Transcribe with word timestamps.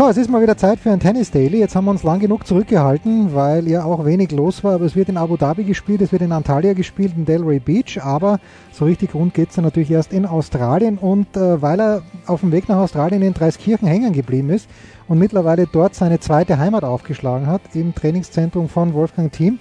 So, 0.00 0.08
es 0.08 0.16
ist 0.16 0.30
mal 0.30 0.40
wieder 0.40 0.56
Zeit 0.56 0.80
für 0.80 0.90
ein 0.90 0.98
Tennis 0.98 1.30
Daily. 1.30 1.58
Jetzt 1.58 1.76
haben 1.76 1.84
wir 1.84 1.90
uns 1.90 2.04
lang 2.04 2.20
genug 2.20 2.46
zurückgehalten, 2.46 3.34
weil 3.34 3.68
ja 3.68 3.84
auch 3.84 4.06
wenig 4.06 4.32
los 4.32 4.64
war. 4.64 4.76
Aber 4.76 4.86
es 4.86 4.96
wird 4.96 5.10
in 5.10 5.18
Abu 5.18 5.36
Dhabi 5.36 5.62
gespielt, 5.62 6.00
es 6.00 6.10
wird 6.10 6.22
in 6.22 6.32
Antalya 6.32 6.72
gespielt, 6.72 7.12
in 7.18 7.26
Delray 7.26 7.58
Beach. 7.58 8.02
Aber 8.02 8.40
so 8.72 8.86
richtig 8.86 9.14
rund 9.14 9.34
geht 9.34 9.50
es 9.50 9.56
dann 9.56 9.64
natürlich 9.66 9.90
erst 9.90 10.14
in 10.14 10.24
Australien. 10.24 10.96
Und 10.96 11.36
äh, 11.36 11.60
weil 11.60 11.78
er 11.78 12.02
auf 12.24 12.40
dem 12.40 12.50
Weg 12.50 12.66
nach 12.70 12.78
Australien 12.78 13.20
in 13.20 13.34
Dreiskirchen 13.34 13.86
hängen 13.86 14.14
geblieben 14.14 14.48
ist 14.48 14.70
und 15.06 15.18
mittlerweile 15.18 15.66
dort 15.70 15.94
seine 15.94 16.18
zweite 16.18 16.56
Heimat 16.56 16.82
aufgeschlagen 16.82 17.46
hat, 17.46 17.60
im 17.74 17.94
Trainingszentrum 17.94 18.70
von 18.70 18.94
Wolfgang 18.94 19.30
Thiem, 19.30 19.58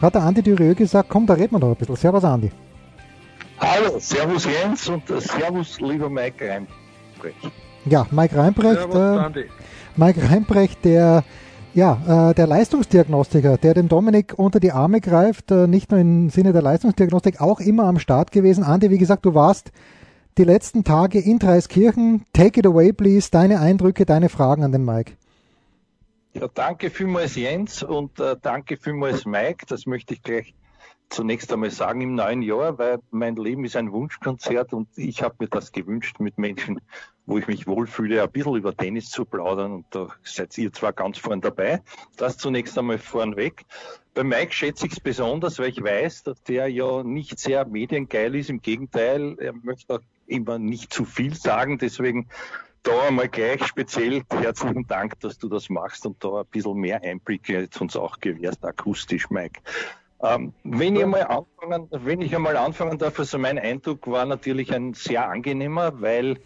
hat 0.00 0.14
der 0.14 0.22
Andi 0.22 0.42
Dürieu 0.42 0.76
gesagt, 0.76 1.08
komm, 1.08 1.26
da 1.26 1.34
reden 1.34 1.56
wir 1.56 1.58
doch 1.58 1.70
ein 1.70 1.74
bisschen. 1.74 1.96
Servus 1.96 2.22
Andi. 2.22 2.52
Hallo, 3.58 3.98
Servus 3.98 4.44
Jens 4.44 4.88
und 4.88 5.02
Servus 5.08 5.80
lieber 5.80 6.08
Mike 6.08 6.48
Reinbrecht. 6.48 7.50
Ja, 7.86 8.06
Mike 8.12 8.36
Reinbrecht. 8.36 8.78
Servus, 8.78 9.36
äh, 9.36 9.44
Mike 9.96 10.20
Reinbrecht, 10.30 10.84
der 10.84 11.24
ja, 11.74 12.30
äh, 12.30 12.34
der 12.34 12.46
Leistungsdiagnostiker, 12.46 13.56
der 13.56 13.74
dem 13.74 13.88
Dominik 13.88 14.34
unter 14.36 14.58
die 14.58 14.72
Arme 14.72 15.00
greift, 15.00 15.50
äh, 15.50 15.66
nicht 15.66 15.90
nur 15.90 16.00
im 16.00 16.30
Sinne 16.30 16.52
der 16.52 16.62
Leistungsdiagnostik, 16.62 17.40
auch 17.40 17.60
immer 17.60 17.84
am 17.84 17.98
Start 17.98 18.32
gewesen. 18.32 18.64
Andi, 18.64 18.90
wie 18.90 18.98
gesagt, 18.98 19.24
du 19.24 19.34
warst 19.34 19.70
die 20.36 20.44
letzten 20.44 20.84
Tage 20.84 21.20
in 21.20 21.38
Dreiskirchen. 21.38 22.24
Take 22.32 22.60
it 22.60 22.66
away, 22.66 22.92
please. 22.92 23.30
Deine 23.30 23.60
Eindrücke, 23.60 24.04
deine 24.04 24.28
Fragen 24.28 24.64
an 24.64 24.72
den 24.72 24.84
Mike. 24.84 25.12
Ja, 26.32 26.48
danke 26.52 26.90
vielmals 26.90 27.34
Jens 27.34 27.82
und 27.82 28.18
äh, 28.20 28.36
danke 28.40 28.76
vielmals 28.76 29.24
Mike. 29.24 29.66
Das 29.68 29.86
möchte 29.86 30.14
ich 30.14 30.22
gleich 30.22 30.54
zunächst 31.10 31.52
einmal 31.52 31.70
sagen 31.70 32.00
im 32.00 32.14
neuen 32.14 32.40
Jahr, 32.40 32.78
weil 32.78 33.00
mein 33.10 33.36
Leben 33.36 33.64
ist 33.64 33.76
ein 33.76 33.92
Wunschkonzert 33.92 34.72
und 34.72 34.88
ich 34.96 35.22
habe 35.22 35.34
mir 35.40 35.48
das 35.48 35.72
gewünscht 35.72 36.20
mit 36.20 36.38
Menschen, 36.38 36.80
wo 37.26 37.36
ich 37.38 37.48
mich 37.48 37.66
wohlfühle, 37.66 38.22
ein 38.22 38.30
bisschen 38.30 38.56
über 38.56 38.74
Tennis 38.74 39.10
zu 39.10 39.24
plaudern 39.24 39.72
und 39.72 39.86
da 39.90 40.08
seid 40.22 40.56
ihr 40.56 40.72
zwar 40.72 40.92
ganz 40.92 41.18
vorn 41.18 41.40
dabei. 41.40 41.82
Das 42.16 42.38
zunächst 42.38 42.78
einmal 42.78 42.98
vornweg. 42.98 43.64
Bei 44.14 44.24
Mike 44.24 44.52
schätze 44.52 44.86
ich 44.86 44.92
es 44.92 45.00
besonders, 45.00 45.58
weil 45.58 45.68
ich 45.68 45.82
weiß, 45.82 46.22
dass 46.24 46.42
der 46.44 46.68
ja 46.68 47.02
nicht 47.02 47.38
sehr 47.38 47.64
mediengeil 47.66 48.34
ist. 48.34 48.50
Im 48.50 48.60
Gegenteil, 48.60 49.36
er 49.38 49.52
möchte 49.52 49.94
auch 49.94 50.00
immer 50.26 50.58
nicht 50.58 50.92
zu 50.92 51.04
viel 51.04 51.34
sagen. 51.34 51.78
Deswegen 51.78 52.28
da 52.82 53.08
einmal 53.08 53.28
gleich 53.28 53.64
speziell 53.66 54.22
herzlichen 54.30 54.86
Dank, 54.86 55.20
dass 55.20 55.38
du 55.38 55.48
das 55.48 55.68
machst 55.68 56.06
und 56.06 56.22
da 56.24 56.40
ein 56.40 56.46
bisschen 56.46 56.78
mehr 56.78 57.02
Einblicke 57.02 57.60
jetzt 57.60 57.80
uns 57.80 57.94
auch 57.96 58.18
gewährst, 58.18 58.64
akustisch, 58.64 59.28
Mike. 59.30 59.60
Ähm, 60.22 60.52
wenn, 60.64 60.96
ich 60.96 61.06
mal 61.06 61.22
anfangen, 61.22 61.88
wenn 61.90 62.20
ich 62.20 62.34
einmal 62.34 62.56
anfangen 62.56 62.98
darf, 62.98 63.18
also 63.18 63.38
mein 63.38 63.58
Eindruck 63.58 64.06
war 64.06 64.26
natürlich 64.26 64.72
ein 64.72 64.92
sehr 64.92 65.28
angenehmer, 65.28 66.00
weil 66.00 66.38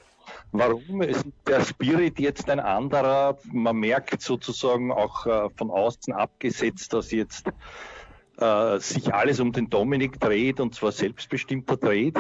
warum? 0.53 1.03
Ist 1.03 1.27
der 1.47 1.65
Spirit 1.65 2.19
jetzt 2.21 2.49
ein 2.49 2.61
anderer? 2.61 3.37
Man 3.53 3.77
merkt 3.77 4.21
sozusagen 4.23 4.93
auch 4.93 5.27
äh, 5.27 5.49
von 5.57 5.71
außen 5.71 6.13
abgesetzt, 6.13 6.93
dass 6.93 7.11
jetzt 7.11 7.49
äh, 8.39 8.79
sich 8.79 9.13
alles 9.13 9.41
um 9.41 9.53
den 9.53 9.69
Dominik 9.69 10.21
dreht 10.21 10.61
und 10.61 10.75
zwar 10.75 10.93
selbstbestimmter 10.93 11.77
dreht. 11.77 12.19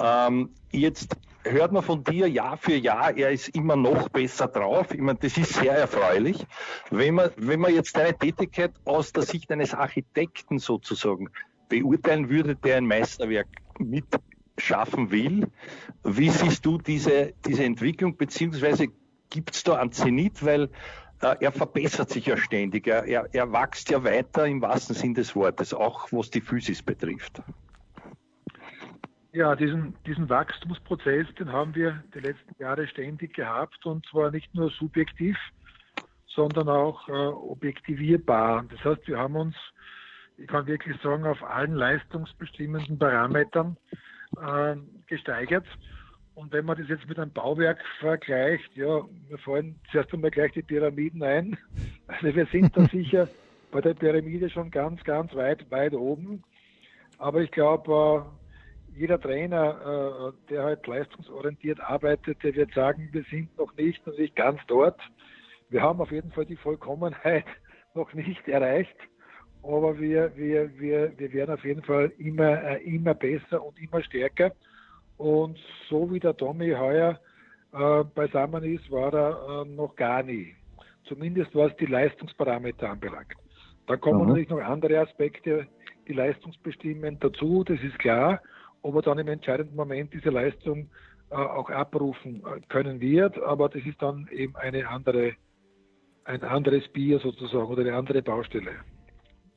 Ähm, 0.00 0.50
jetzt 0.70 1.16
hört 1.50 1.72
man 1.72 1.82
von 1.82 2.04
dir 2.04 2.28
Jahr 2.28 2.56
für 2.56 2.74
Jahr, 2.74 3.16
er 3.16 3.30
ist 3.30 3.48
immer 3.48 3.76
noch 3.76 4.08
besser 4.08 4.48
drauf. 4.48 4.92
Ich 4.92 5.00
meine, 5.00 5.18
das 5.18 5.36
ist 5.36 5.54
sehr 5.54 5.72
erfreulich. 5.72 6.46
Wenn 6.90 7.14
man, 7.14 7.30
wenn 7.36 7.60
man 7.60 7.74
jetzt 7.74 7.96
deine 7.96 8.16
Tätigkeit 8.16 8.72
aus 8.84 9.12
der 9.12 9.22
Sicht 9.22 9.50
eines 9.50 9.74
Architekten 9.74 10.58
sozusagen 10.58 11.28
beurteilen 11.68 12.28
würde, 12.28 12.56
der 12.56 12.76
ein 12.76 12.86
Meisterwerk 12.86 13.48
mitschaffen 13.78 15.10
will, 15.10 15.48
wie 16.04 16.30
siehst 16.30 16.64
du 16.64 16.78
diese, 16.78 17.32
diese 17.44 17.64
Entwicklung, 17.64 18.16
beziehungsweise 18.16 18.88
gibt 19.30 19.54
es 19.54 19.64
da 19.64 19.76
einen 19.76 19.92
Zenit, 19.92 20.44
weil 20.44 20.70
äh, 21.22 21.36
er 21.40 21.52
verbessert 21.52 22.10
sich 22.10 22.26
ja 22.26 22.36
ständig, 22.36 22.86
er, 22.86 23.04
er, 23.32 23.52
wächst 23.52 23.90
ja 23.90 24.04
weiter 24.04 24.46
im 24.46 24.60
wahrsten 24.60 24.94
Sinn 24.94 25.14
des 25.14 25.34
Wortes, 25.34 25.74
auch 25.74 26.12
was 26.12 26.30
die 26.30 26.40
Physis 26.40 26.82
betrifft. 26.82 27.42
Ja, 29.36 29.54
diesen, 29.54 29.94
diesen 30.06 30.30
Wachstumsprozess, 30.30 31.26
den 31.38 31.52
haben 31.52 31.74
wir 31.74 32.02
die 32.14 32.20
letzten 32.20 32.58
Jahre 32.58 32.88
ständig 32.88 33.34
gehabt 33.34 33.84
und 33.84 34.06
zwar 34.06 34.30
nicht 34.30 34.54
nur 34.54 34.70
subjektiv, 34.70 35.36
sondern 36.26 36.70
auch 36.70 37.06
äh, 37.10 37.12
objektivierbar. 37.12 38.64
Das 38.70 38.82
heißt, 38.82 39.06
wir 39.06 39.18
haben 39.18 39.36
uns, 39.36 39.54
ich 40.38 40.46
kann 40.46 40.66
wirklich 40.66 40.98
sagen, 41.02 41.26
auf 41.26 41.42
allen 41.42 41.74
leistungsbestimmenden 41.74 42.98
Parametern 42.98 43.76
äh, 44.40 44.76
gesteigert. 45.06 45.66
Und 46.34 46.50
wenn 46.52 46.64
man 46.64 46.78
das 46.78 46.88
jetzt 46.88 47.06
mit 47.06 47.18
einem 47.18 47.32
Bauwerk 47.32 47.84
vergleicht, 48.00 48.74
ja, 48.74 49.02
mir 49.28 49.36
fallen 49.36 49.78
zuerst 49.92 50.14
einmal 50.14 50.30
gleich 50.30 50.52
die 50.52 50.62
Pyramiden 50.62 51.22
ein. 51.22 51.58
Also 52.06 52.34
wir 52.34 52.46
sind 52.46 52.74
da 52.74 52.86
sicher 52.86 53.28
bei 53.70 53.82
der 53.82 53.92
Pyramide 53.92 54.48
schon 54.48 54.70
ganz, 54.70 55.04
ganz 55.04 55.34
weit, 55.34 55.70
weit 55.70 55.92
oben. 55.92 56.42
Aber 57.18 57.42
ich 57.42 57.50
glaube, 57.50 58.24
äh, 58.24 58.45
jeder 58.96 59.20
Trainer, 59.20 60.32
äh, 60.32 60.48
der 60.50 60.64
halt 60.64 60.86
leistungsorientiert 60.86 61.80
arbeitet, 61.80 62.42
der 62.42 62.54
wird 62.54 62.72
sagen, 62.72 63.08
wir 63.12 63.24
sind 63.30 63.56
noch 63.58 63.74
nicht, 63.76 64.04
noch 64.06 64.16
nicht 64.16 64.34
ganz 64.34 64.58
dort. 64.66 64.98
Wir 65.68 65.82
haben 65.82 66.00
auf 66.00 66.10
jeden 66.10 66.32
Fall 66.32 66.46
die 66.46 66.56
Vollkommenheit 66.56 67.44
noch 67.94 68.12
nicht 68.14 68.48
erreicht, 68.48 68.96
aber 69.62 69.98
wir, 69.98 70.34
wir, 70.36 70.70
wir, 70.78 71.12
wir 71.18 71.32
werden 71.32 71.54
auf 71.54 71.64
jeden 71.64 71.82
Fall 71.82 72.10
immer, 72.18 72.62
äh, 72.62 72.82
immer 72.84 73.14
besser 73.14 73.62
und 73.62 73.78
immer 73.78 74.02
stärker. 74.02 74.52
Und 75.18 75.58
so 75.88 76.10
wie 76.10 76.20
der 76.20 76.36
Tommy 76.36 76.70
heuer 76.70 77.20
äh, 77.72 78.04
beisammen 78.14 78.64
ist, 78.64 78.90
war 78.90 79.12
er 79.12 79.62
äh, 79.62 79.68
noch 79.68 79.94
gar 79.96 80.22
nie. 80.22 80.54
Zumindest 81.04 81.54
was 81.54 81.74
die 81.76 81.86
Leistungsparameter 81.86 82.90
anbelangt. 82.90 83.34
Da 83.86 83.96
kommen 83.96 84.22
mhm. 84.22 84.28
natürlich 84.28 84.48
noch 84.48 84.60
andere 84.60 85.00
Aspekte, 85.00 85.66
die 86.08 86.14
Leistungsbestimmungen 86.14 87.18
dazu, 87.20 87.62
das 87.64 87.80
ist 87.82 87.98
klar 87.98 88.40
ob 88.82 88.96
er 88.96 89.02
dann 89.02 89.18
im 89.18 89.28
entscheidenden 89.28 89.76
Moment 89.76 90.12
diese 90.12 90.30
Leistung 90.30 90.90
äh, 91.30 91.34
auch 91.34 91.70
abrufen 91.70 92.42
äh, 92.46 92.60
können 92.68 93.00
wird. 93.00 93.38
Aber 93.42 93.68
das 93.68 93.84
ist 93.84 94.00
dann 94.00 94.28
eben 94.30 94.56
eine 94.56 94.88
andere, 94.88 95.32
ein 96.24 96.42
anderes 96.42 96.88
Bier 96.88 97.18
sozusagen 97.18 97.66
oder 97.66 97.82
eine 97.82 97.94
andere 97.94 98.22
Baustelle. 98.22 98.72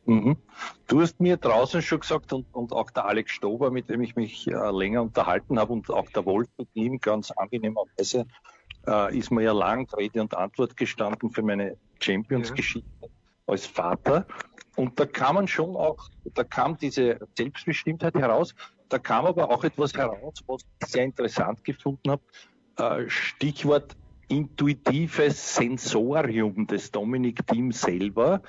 Mhm. 0.06 0.38
Du 0.88 1.02
hast 1.02 1.20
mir 1.20 1.38
draußen 1.38 1.84
schon 1.84 2.00
gesagt 2.00 2.34
und, 2.34 2.48
und 2.54 2.74
auch 2.74 2.90
der 2.90 3.06
Alex 3.06 3.32
Stober, 3.32 3.70
mit 3.70 3.90
dem 3.90 4.02
ich 4.02 4.16
mich 4.16 4.48
äh, 4.48 4.72
länger 4.72 5.04
unterhalten 5.04 5.60
habe 5.60 5.74
und 5.74 5.90
auch 5.92 6.10
der 6.10 6.26
Wolf 6.26 6.48
mit 6.58 6.70
ihm 6.74 7.00
ganz 7.00 7.30
angenehmerweise, 7.30 8.26
äh, 8.88 9.16
ist 9.16 9.30
mir 9.30 9.44
ja 9.44 9.54
lang 9.54 9.88
Rede 9.96 10.22
und 10.22 10.36
Antwort 10.36 10.76
gestanden 10.76 11.30
für 11.30 11.44
meine 11.44 11.78
Champions-Geschichte 12.00 12.90
ja. 13.02 13.08
als 13.46 13.68
Vater. 13.68 14.26
Und 14.76 15.00
da 15.00 15.06
kam 15.06 15.36
man 15.36 15.48
schon 15.48 15.76
auch, 15.76 16.10
da 16.34 16.44
kam 16.44 16.78
diese 16.78 17.20
Selbstbestimmtheit 17.38 18.16
heraus. 18.16 18.56
Da 18.90 19.00
kam 19.00 19.26
aber 19.26 19.50
auch 19.50 19.64
etwas 19.64 19.94
heraus, 19.94 20.44
was 20.48 20.62
ich 20.82 20.88
sehr 20.88 21.06
interessant 21.06 21.64
gefunden 21.64 22.12
habe. 22.12 22.22
Äh, 22.78 23.10
Stichwort 23.10 23.96
intuitives 24.30 25.56
Sensorium 25.56 26.68
des 26.68 26.92
Dominik 26.92 27.46
Team 27.48 27.72
selber. 27.72 28.42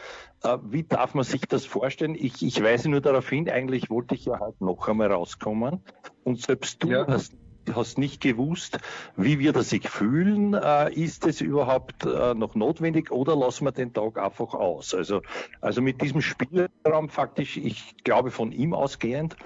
Äh, 0.42 0.58
wie 0.64 0.82
darf 0.82 1.14
man 1.14 1.24
sich 1.24 1.42
das 1.42 1.64
vorstellen? 1.64 2.14
Ich, 2.14 2.42
ich 2.42 2.62
weise 2.62 2.88
nur 2.90 3.00
darauf 3.00 3.28
hin, 3.28 3.48
eigentlich 3.48 3.90
wollte 3.90 4.14
ich 4.14 4.26
ja 4.26 4.38
halt 4.40 4.60
noch 4.60 4.88
einmal 4.88 5.12
rauskommen. 5.12 5.80
Und 6.24 6.40
selbst 6.40 6.82
du 6.82 6.90
ja. 6.90 7.06
hast 7.06 7.34
hast 7.74 7.98
nicht 7.98 8.20
gewusst, 8.20 8.78
wie 9.16 9.38
wir 9.38 9.52
das 9.52 9.70
sich 9.70 9.88
fühlen. 9.88 10.54
Äh, 10.54 10.92
ist 10.92 11.26
es 11.26 11.40
überhaupt 11.40 12.04
äh, 12.04 12.34
noch 12.34 12.54
notwendig 12.54 13.10
oder 13.10 13.36
lassen 13.36 13.64
wir 13.64 13.72
den 13.72 13.92
Tag 13.92 14.18
einfach 14.18 14.54
aus? 14.54 14.94
Also, 14.94 15.22
also 15.60 15.82
mit 15.82 16.00
diesem 16.02 16.20
Spielraum 16.20 17.08
faktisch, 17.08 17.56
ich 17.56 17.96
glaube 18.02 18.30
von 18.30 18.50
ihm 18.52 18.74
ausgehend, 18.74 19.36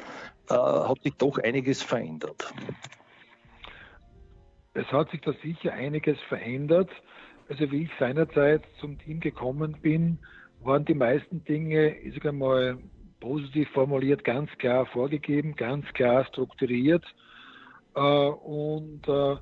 äh, 0.50 0.54
hat 0.54 1.00
sich 1.02 1.14
doch 1.14 1.38
einiges 1.38 1.82
verändert. 1.82 2.52
Es 4.74 4.86
hat 4.92 5.10
sich 5.10 5.20
da 5.22 5.32
sicher 5.42 5.72
einiges 5.72 6.20
verändert. 6.28 6.90
Also 7.48 7.70
wie 7.70 7.84
ich 7.84 7.90
seinerzeit 7.98 8.62
zum 8.80 8.98
Team 8.98 9.20
gekommen 9.20 9.78
bin, 9.80 10.18
waren 10.60 10.84
die 10.84 10.94
meisten 10.94 11.44
Dinge, 11.44 11.96
ich 11.98 12.14
sage 12.14 12.32
mal, 12.32 12.78
positiv 13.20 13.68
formuliert, 13.70 14.24
ganz 14.24 14.50
klar 14.58 14.86
vorgegeben, 14.86 15.54
ganz 15.56 15.86
klar 15.94 16.24
strukturiert. 16.26 17.04
Äh, 17.94 18.00
und 18.00 19.08
äh, 19.08 19.36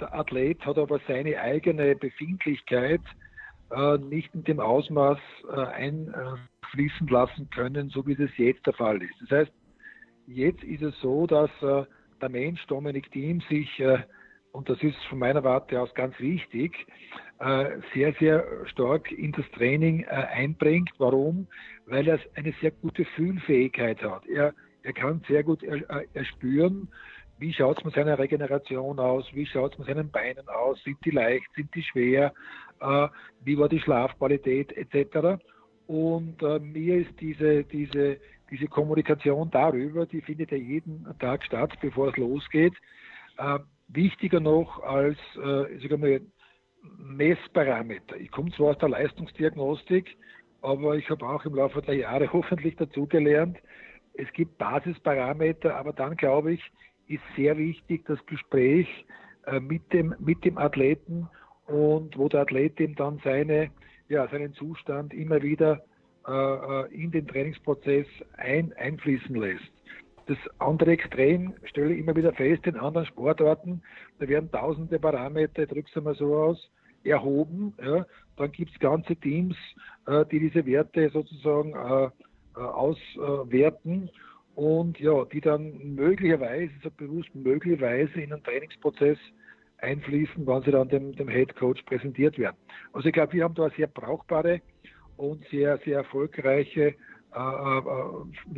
der 0.00 0.14
Athlet 0.14 0.64
hat 0.66 0.78
aber 0.78 1.00
seine 1.06 1.40
eigene 1.40 1.94
Befindlichkeit 1.94 3.02
nicht 4.00 4.34
in 4.34 4.44
dem 4.44 4.60
Ausmaß 4.60 5.18
fließen 6.72 7.06
lassen 7.06 7.48
können, 7.48 7.88
so 7.88 8.06
wie 8.06 8.14
das 8.14 8.28
jetzt 8.36 8.66
der 8.66 8.74
Fall 8.74 9.00
ist. 9.00 9.14
Das 9.22 9.30
heißt, 9.30 9.52
jetzt 10.26 10.62
ist 10.64 10.82
es 10.82 10.98
so, 11.00 11.26
dass 11.26 11.50
äh, 11.62 11.84
der 12.20 12.28
Mensch 12.28 12.64
Dominik 12.66 13.10
Thiem 13.10 13.40
sich, 13.48 13.80
äh, 13.80 13.98
und 14.52 14.68
das 14.68 14.82
ist 14.82 14.96
von 15.08 15.18
meiner 15.18 15.42
Warte 15.44 15.80
aus 15.80 15.94
ganz 15.94 16.18
wichtig, 16.20 16.86
äh, 17.38 17.78
sehr, 17.94 18.12
sehr 18.14 18.44
stark 18.66 19.10
in 19.10 19.32
das 19.32 19.44
Training 19.52 20.04
äh, 20.04 20.06
einbringt. 20.06 20.90
Warum? 20.98 21.48
Weil 21.86 22.06
er 22.06 22.20
eine 22.34 22.54
sehr 22.60 22.70
gute 22.70 23.04
Fühlfähigkeit 23.16 24.02
hat. 24.02 24.26
Er, 24.26 24.54
er 24.82 24.92
kann 24.92 25.22
sehr 25.26 25.42
gut 25.42 25.62
er, 25.62 25.76
äh, 25.90 26.06
erspüren, 26.14 26.88
wie 27.38 27.52
schaut 27.52 27.78
es 27.78 27.84
mit 27.84 27.94
seiner 27.94 28.18
Regeneration 28.18 29.00
aus, 29.00 29.26
wie 29.32 29.46
schaut 29.46 29.72
es 29.72 29.78
mit 29.78 29.88
seinen 29.88 30.10
Beinen 30.10 30.48
aus, 30.48 30.80
sind 30.84 30.98
die 31.04 31.10
leicht, 31.10 31.46
sind 31.56 31.74
die 31.74 31.82
schwer, 31.82 32.32
äh, 32.80 33.08
wie 33.44 33.58
war 33.58 33.68
die 33.68 33.80
Schlafqualität 33.80 34.72
etc. 34.76 35.42
Und 35.88 36.40
äh, 36.42 36.60
mir 36.60 36.98
ist 36.98 37.20
diese, 37.20 37.64
diese, 37.64 38.18
diese 38.52 38.66
Kommunikation 38.66 39.50
darüber, 39.50 40.04
die 40.04 40.20
findet 40.20 40.50
ja 40.50 40.58
jeden 40.58 41.06
Tag 41.18 41.42
statt, 41.42 41.72
bevor 41.80 42.10
es 42.10 42.16
losgeht, 42.18 42.74
äh, 43.38 43.58
wichtiger 43.88 44.40
noch 44.40 44.82
als 44.82 45.16
äh, 45.42 45.96
mal, 45.96 46.20
Messparameter. 46.98 48.16
Ich 48.16 48.30
komme 48.30 48.50
zwar 48.52 48.70
aus 48.70 48.78
der 48.78 48.90
Leistungsdiagnostik, 48.90 50.16
aber 50.60 50.96
ich 50.96 51.08
habe 51.08 51.26
auch 51.26 51.44
im 51.46 51.54
Laufe 51.54 51.80
der 51.80 51.96
Jahre 51.96 52.30
hoffentlich 52.32 52.76
dazugelernt, 52.76 53.58
es 54.14 54.30
gibt 54.34 54.58
Basisparameter, 54.58 55.74
aber 55.74 55.94
dann 55.94 56.16
glaube 56.16 56.52
ich, 56.52 56.72
ist 57.08 57.22
sehr 57.34 57.56
wichtig 57.56 58.04
das 58.04 58.24
Gespräch 58.26 58.86
äh, 59.46 59.60
mit, 59.60 59.90
dem, 59.94 60.14
mit 60.18 60.44
dem 60.44 60.58
Athleten 60.58 61.26
und 61.66 62.18
wo 62.18 62.28
der 62.28 62.42
Athlet 62.42 62.78
ihm 62.80 62.94
dann 62.96 63.18
seine, 63.24 63.70
ja, 64.10 64.28
seinen 64.28 64.52
Zustand 64.52 65.14
immer 65.14 65.40
wieder 65.40 65.82
in 66.90 67.10
den 67.10 67.26
Trainingsprozess 67.26 68.06
ein, 68.36 68.72
einfließen 68.74 69.34
lässt. 69.34 69.72
Das 70.26 70.38
andere 70.58 70.92
Extrem 70.92 71.54
stelle 71.64 71.94
ich 71.94 71.98
immer 71.98 72.14
wieder 72.14 72.32
fest 72.32 72.66
in 72.66 72.76
anderen 72.76 73.06
Sportarten, 73.06 73.82
da 74.20 74.28
werden 74.28 74.50
tausende 74.50 74.98
Parameter, 75.00 75.66
drückst 75.66 75.96
du 75.96 76.02
mal 76.02 76.14
so 76.14 76.36
aus, 76.36 76.70
erhoben. 77.04 77.74
Ja. 77.82 78.06
Dann 78.36 78.52
gibt 78.52 78.72
es 78.72 78.78
ganze 78.78 79.16
Teams, 79.16 79.56
äh, 80.06 80.24
die 80.30 80.40
diese 80.40 80.64
Werte 80.66 81.10
sozusagen 81.10 81.74
äh, 81.74 82.04
äh 82.56 82.60
auswerten 82.60 84.10
und 84.54 84.98
ja, 85.00 85.24
die 85.24 85.40
dann 85.40 85.94
möglicherweise, 85.94 86.72
so 86.82 86.90
bewusst 86.90 87.34
möglicherweise 87.34 88.20
in 88.20 88.32
einen 88.32 88.42
Trainingsprozess 88.42 89.18
einfließen, 89.78 90.46
wann 90.46 90.62
sie 90.62 90.70
dann 90.70 90.88
dem, 90.88 91.14
dem 91.16 91.28
Head 91.28 91.56
Coach 91.56 91.82
präsentiert 91.82 92.38
werden. 92.38 92.56
Also 92.92 93.08
ich 93.08 93.14
glaube, 93.14 93.32
wir 93.32 93.44
haben 93.44 93.54
da 93.54 93.64
eine 93.64 93.74
sehr 93.74 93.86
brauchbare 93.88 94.60
und 95.16 95.44
sehr, 95.50 95.78
sehr 95.84 95.98
erfolgreiche 95.98 96.94
äh, 97.34 97.38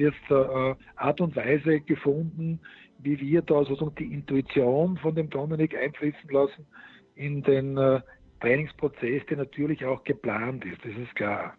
äh, 0.01 0.11
äh, 0.31 0.75
Art 0.97 1.21
und 1.21 1.37
Weise 1.37 1.81
gefunden, 1.81 2.61
wie 2.99 3.21
wir 3.21 3.43
da 3.43 3.65
sozusagen 3.65 3.95
die 3.97 4.13
Intuition 4.13 4.97
von 4.99 5.15
dem 5.15 5.31
Dominik 5.31 5.77
einfließen 5.77 6.31
lassen 6.31 6.67
in 7.15 7.43
den 7.43 7.77
äh, 7.77 8.01
Trainingsprozess, 8.41 9.23
der 9.29 9.39
natürlich 9.39 9.85
auch 9.85 10.03
geplant 10.05 10.65
ist, 10.65 10.79
das 10.85 10.93
ist 10.97 11.15
klar. 11.15 11.55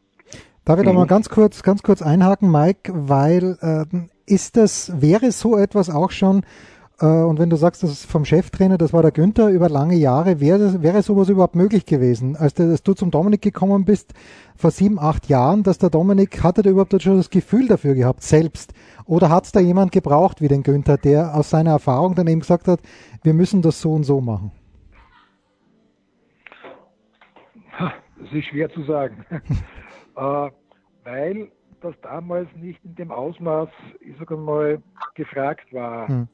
Darf 0.65 0.79
ich 0.79 0.85
da 0.85 0.93
mal 0.93 1.03
mhm. 1.03 1.09
ganz 1.09 1.29
kurz, 1.29 1.63
ganz 1.63 1.83
kurz 1.83 2.01
einhaken, 2.01 2.51
Mike, 2.51 2.91
weil 2.93 3.57
äh, 3.61 3.85
ist 4.25 4.57
das, 4.57 5.01
wäre 5.01 5.31
so 5.31 5.57
etwas 5.57 5.89
auch 5.89 6.11
schon, 6.11 6.39
äh, 6.39 6.43
und 7.03 7.39
wenn 7.39 7.49
du 7.49 7.57
sagst, 7.57 7.83
das 7.83 7.91
ist 7.91 8.05
vom 8.05 8.23
Cheftrainer, 8.23 8.77
das 8.77 8.93
war 8.93 9.01
der 9.01 9.11
Günther 9.11 9.49
über 9.49 9.67
lange 9.67 9.95
Jahre, 9.95 10.39
wäre, 10.39 10.81
wäre 10.81 11.01
sowas 11.01 11.27
überhaupt 11.27 11.55
möglich 11.55 11.85
gewesen? 11.85 12.37
Als, 12.37 12.53
der, 12.53 12.67
als 12.67 12.83
du 12.83 12.93
zum 12.93 13.11
Dominik 13.11 13.41
gekommen 13.41 13.83
bist, 13.83 14.13
vor 14.55 14.71
sieben, 14.71 14.97
acht 14.97 15.27
Jahren, 15.27 15.63
dass 15.63 15.77
der 15.77 15.89
Dominik, 15.89 16.41
hatte 16.41 16.61
der 16.61 16.71
überhaupt 16.71 17.01
schon 17.01 17.17
das 17.17 17.29
Gefühl 17.29 17.67
dafür 17.67 17.95
gehabt, 17.95 18.21
selbst? 18.21 18.73
Oder 19.05 19.29
hat 19.29 19.43
es 19.43 19.51
da 19.51 19.59
jemand 19.59 19.91
gebraucht 19.91 20.41
wie 20.41 20.47
den 20.47 20.63
Günther, 20.63 20.97
der 20.97 21.35
aus 21.35 21.49
seiner 21.49 21.71
Erfahrung 21.71 22.15
dann 22.15 22.27
eben 22.27 22.39
gesagt 22.39 22.67
hat, 22.67 22.79
wir 23.23 23.33
müssen 23.33 23.61
das 23.61 23.81
so 23.81 23.91
und 23.91 24.03
so 24.03 24.21
machen? 24.21 24.51
Das 28.25 28.31
ist 28.31 28.45
schwer 28.45 28.69
zu 28.69 28.83
sagen. 28.83 29.25
äh, 30.15 30.49
weil 31.03 31.51
das 31.81 31.93
damals 32.01 32.47
nicht 32.55 32.83
in 32.83 32.95
dem 32.95 33.11
Ausmaß, 33.11 33.69
ich 33.99 34.17
sage 34.17 34.37
mal, 34.37 34.81
gefragt 35.13 35.71
war. 35.73 36.07
Hm. 36.07 36.27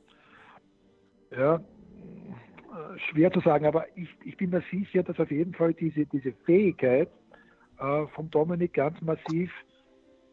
Ja, 1.31 1.55
äh, 1.55 2.99
schwer 3.09 3.31
zu 3.31 3.39
sagen, 3.39 3.65
aber 3.65 3.85
ich, 3.95 4.09
ich 4.25 4.37
bin 4.37 4.49
mir 4.49 4.63
sicher, 4.69 5.03
dass 5.03 5.19
auf 5.19 5.31
jeden 5.31 5.53
Fall 5.53 5.73
diese, 5.73 6.05
diese 6.05 6.33
Fähigkeit 6.45 7.09
äh, 7.79 8.05
vom 8.15 8.29
Dominik 8.29 8.73
ganz 8.73 9.01
massiv 9.01 9.51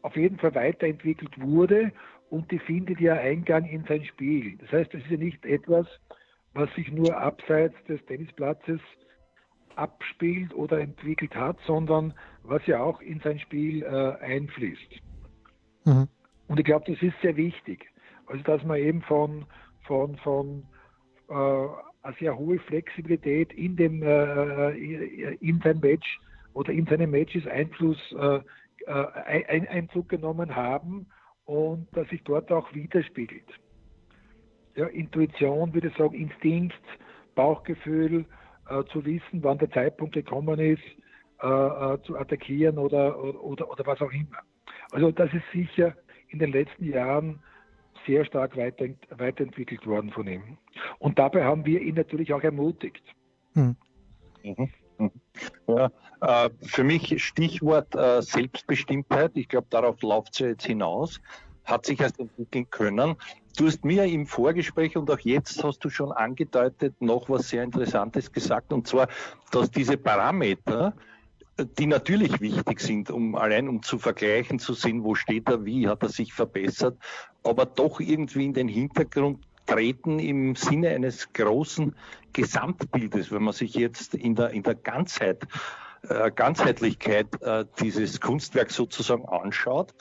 auf 0.03 0.17
jeden 0.17 0.39
Fall 0.39 0.55
weiterentwickelt 0.55 1.41
wurde 1.41 1.93
und 2.31 2.51
die 2.51 2.59
findet 2.59 3.01
ja 3.01 3.15
Eingang 3.15 3.65
in 3.65 3.85
sein 3.85 4.05
Spiel. 4.05 4.57
Das 4.59 4.71
heißt, 4.73 4.95
es 4.95 5.03
ist 5.05 5.11
ja 5.11 5.17
nicht 5.17 5.45
etwas, 5.45 5.87
was 6.55 6.73
sich 6.75 6.91
nur 6.93 7.17
abseits 7.17 7.77
des 7.89 8.05
Tennisplatzes 8.07 8.81
abspielt 9.77 10.53
oder 10.55 10.81
entwickelt 10.81 11.35
hat, 11.35 11.57
sondern 11.67 12.15
was 12.43 12.67
ja 12.67 12.81
auch 12.83 13.01
in 13.01 13.21
sein 13.21 13.39
Spiel 13.39 13.83
äh, 13.83 14.25
einfließt. 14.25 15.01
Mhm. 15.85 16.09
Und 16.49 16.59
ich 16.59 16.65
glaube, 16.65 16.93
das 16.93 17.01
ist 17.03 17.15
sehr 17.23 17.37
wichtig. 17.37 17.87
Also, 18.27 18.43
dass 18.43 18.63
man 18.65 18.79
eben 18.79 19.03
von, 19.03 19.47
von, 19.87 20.17
von 20.19 20.65
eine 21.29 22.15
sehr 22.19 22.37
hohe 22.37 22.59
Flexibilität 22.61 23.53
in, 23.53 23.77
dem, 23.77 24.03
äh, 24.03 24.71
äh 24.71 25.37
in 25.41 25.61
sein 25.61 25.81
Match 25.81 26.19
oder 26.55 26.73
in 26.73 26.87
seine 26.87 27.07
Matches 27.07 27.47
Einfluss, 27.47 27.99
äh, 28.19 28.41
äh 28.87 29.45
ein, 29.47 29.69
Einzug 29.69 30.09
genommen 30.09 30.55
haben 30.55 31.07
und 31.45 31.89
dass 31.97 32.09
sich 32.09 32.23
dort 32.25 32.51
auch 32.51 32.73
widerspiegelt. 32.75 33.47
Ja, 34.77 34.87
Intuition, 34.87 35.75
würde 35.75 35.89
ich 35.89 35.97
sagen, 35.97 36.15
Instinkt, 36.15 36.75
Bauchgefühl, 37.35 38.25
äh, 38.69 38.85
zu 38.93 39.05
wissen, 39.05 39.43
wann 39.43 39.59
der 39.59 39.71
Zeitpunkt 39.71 40.15
gekommen 40.15 40.59
ist, 40.61 40.83
äh, 41.43 41.47
äh, 41.47 42.03
zu 42.03 42.19
attackieren 42.19 42.79
oder, 42.79 43.19
oder, 43.43 43.71
oder 43.71 43.87
was 43.87 44.01
auch 44.01 44.13
immer. 44.13 44.39
Also 44.91 45.11
das 45.11 45.33
ist 45.33 45.45
sicher 45.53 45.95
in 46.29 46.39
den 46.39 46.53
letzten 46.53 46.85
Jahren 46.85 47.41
sehr 48.09 48.25
stark 48.25 48.57
weiter, 48.57 48.87
weiterentwickelt 49.11 49.87
worden 49.87 50.11
von 50.11 50.27
ihm. 50.27 50.59
Und 50.99 51.19
dabei 51.19 51.45
haben 51.45 51.65
wir 51.67 51.81
ihn 51.81 51.95
natürlich 51.95 52.33
auch 52.33 52.43
ermutigt. 52.43 53.05
Hm. 53.55 53.77
Mhm. 54.43 54.71
mhm. 54.99 55.11
Ja, 55.69 55.91
äh, 56.23 56.51
für 56.63 56.83
mich 56.83 57.23
Stichwort 57.23 57.95
äh, 57.95 58.23
Selbstbestimmtheit. 58.23 59.33
Ich 59.35 59.49
glaube, 59.49 59.67
darauf 59.71 60.01
läuft 60.03 60.33
es 60.33 60.39
ja 60.41 60.47
jetzt 60.49 60.67
hinaus. 60.67 61.21
Hat 61.65 61.85
sich 61.85 62.01
erst 62.01 62.19
entwickeln 62.19 62.69
können. 62.71 63.15
Du 63.59 63.67
hast 63.67 63.85
mir 63.85 64.05
im 64.05 64.27
Vorgespräch 64.27 64.97
und 64.97 65.11
auch 65.11 65.19
jetzt 65.19 65.63
hast 65.63 65.85
du 65.85 65.91
schon 65.91 66.13
angedeutet, 66.13 66.95
noch 67.01 67.29
was 67.29 67.51
sehr 67.51 67.63
Interessantes 67.63 68.33
gesagt, 68.33 68.73
und 68.73 68.87
zwar, 68.87 69.09
dass 69.51 69.71
diese 69.71 69.99
Parameter, 69.99 70.95
die 71.79 71.87
natürlich 71.87 72.41
wichtig 72.41 72.81
sind, 72.81 73.11
um 73.11 73.35
allein 73.35 73.69
um 73.69 73.83
zu 73.83 73.99
vergleichen, 73.99 74.59
zu 74.59 74.75
sehen, 74.75 75.05
wo 75.05 75.15
steht 75.15 75.49
er, 75.49 75.65
wie 75.65 75.89
hat 75.89 76.03
er 76.03 76.09
sich 76.09 76.33
verbessert, 76.33 76.99
aber 77.43 77.67
doch 77.67 78.01
irgendwie 78.01 78.45
in 78.45 78.55
den 78.55 78.69
Hintergrund 78.69 79.45
treten 79.67 80.19
im 80.19 80.57
Sinne 80.57 80.91
eines 80.91 81.33
großen 81.33 81.95
Gesamtbildes, 82.33 83.31
wenn 83.33 83.43
man 83.43 83.53
sich 83.53 83.75
jetzt 83.75 84.15
in 84.15 84.35
der, 84.35 84.51
in 84.51 84.63
der 84.63 84.75
Ganzheit 84.75 85.47
äh, 86.09 86.31
Ganzheitlichkeit 86.31 87.27
äh, 87.43 87.65
dieses 87.81 88.21
Kunstwerks 88.21 88.77
sozusagen 88.77 89.27
anschaut, 89.27 89.95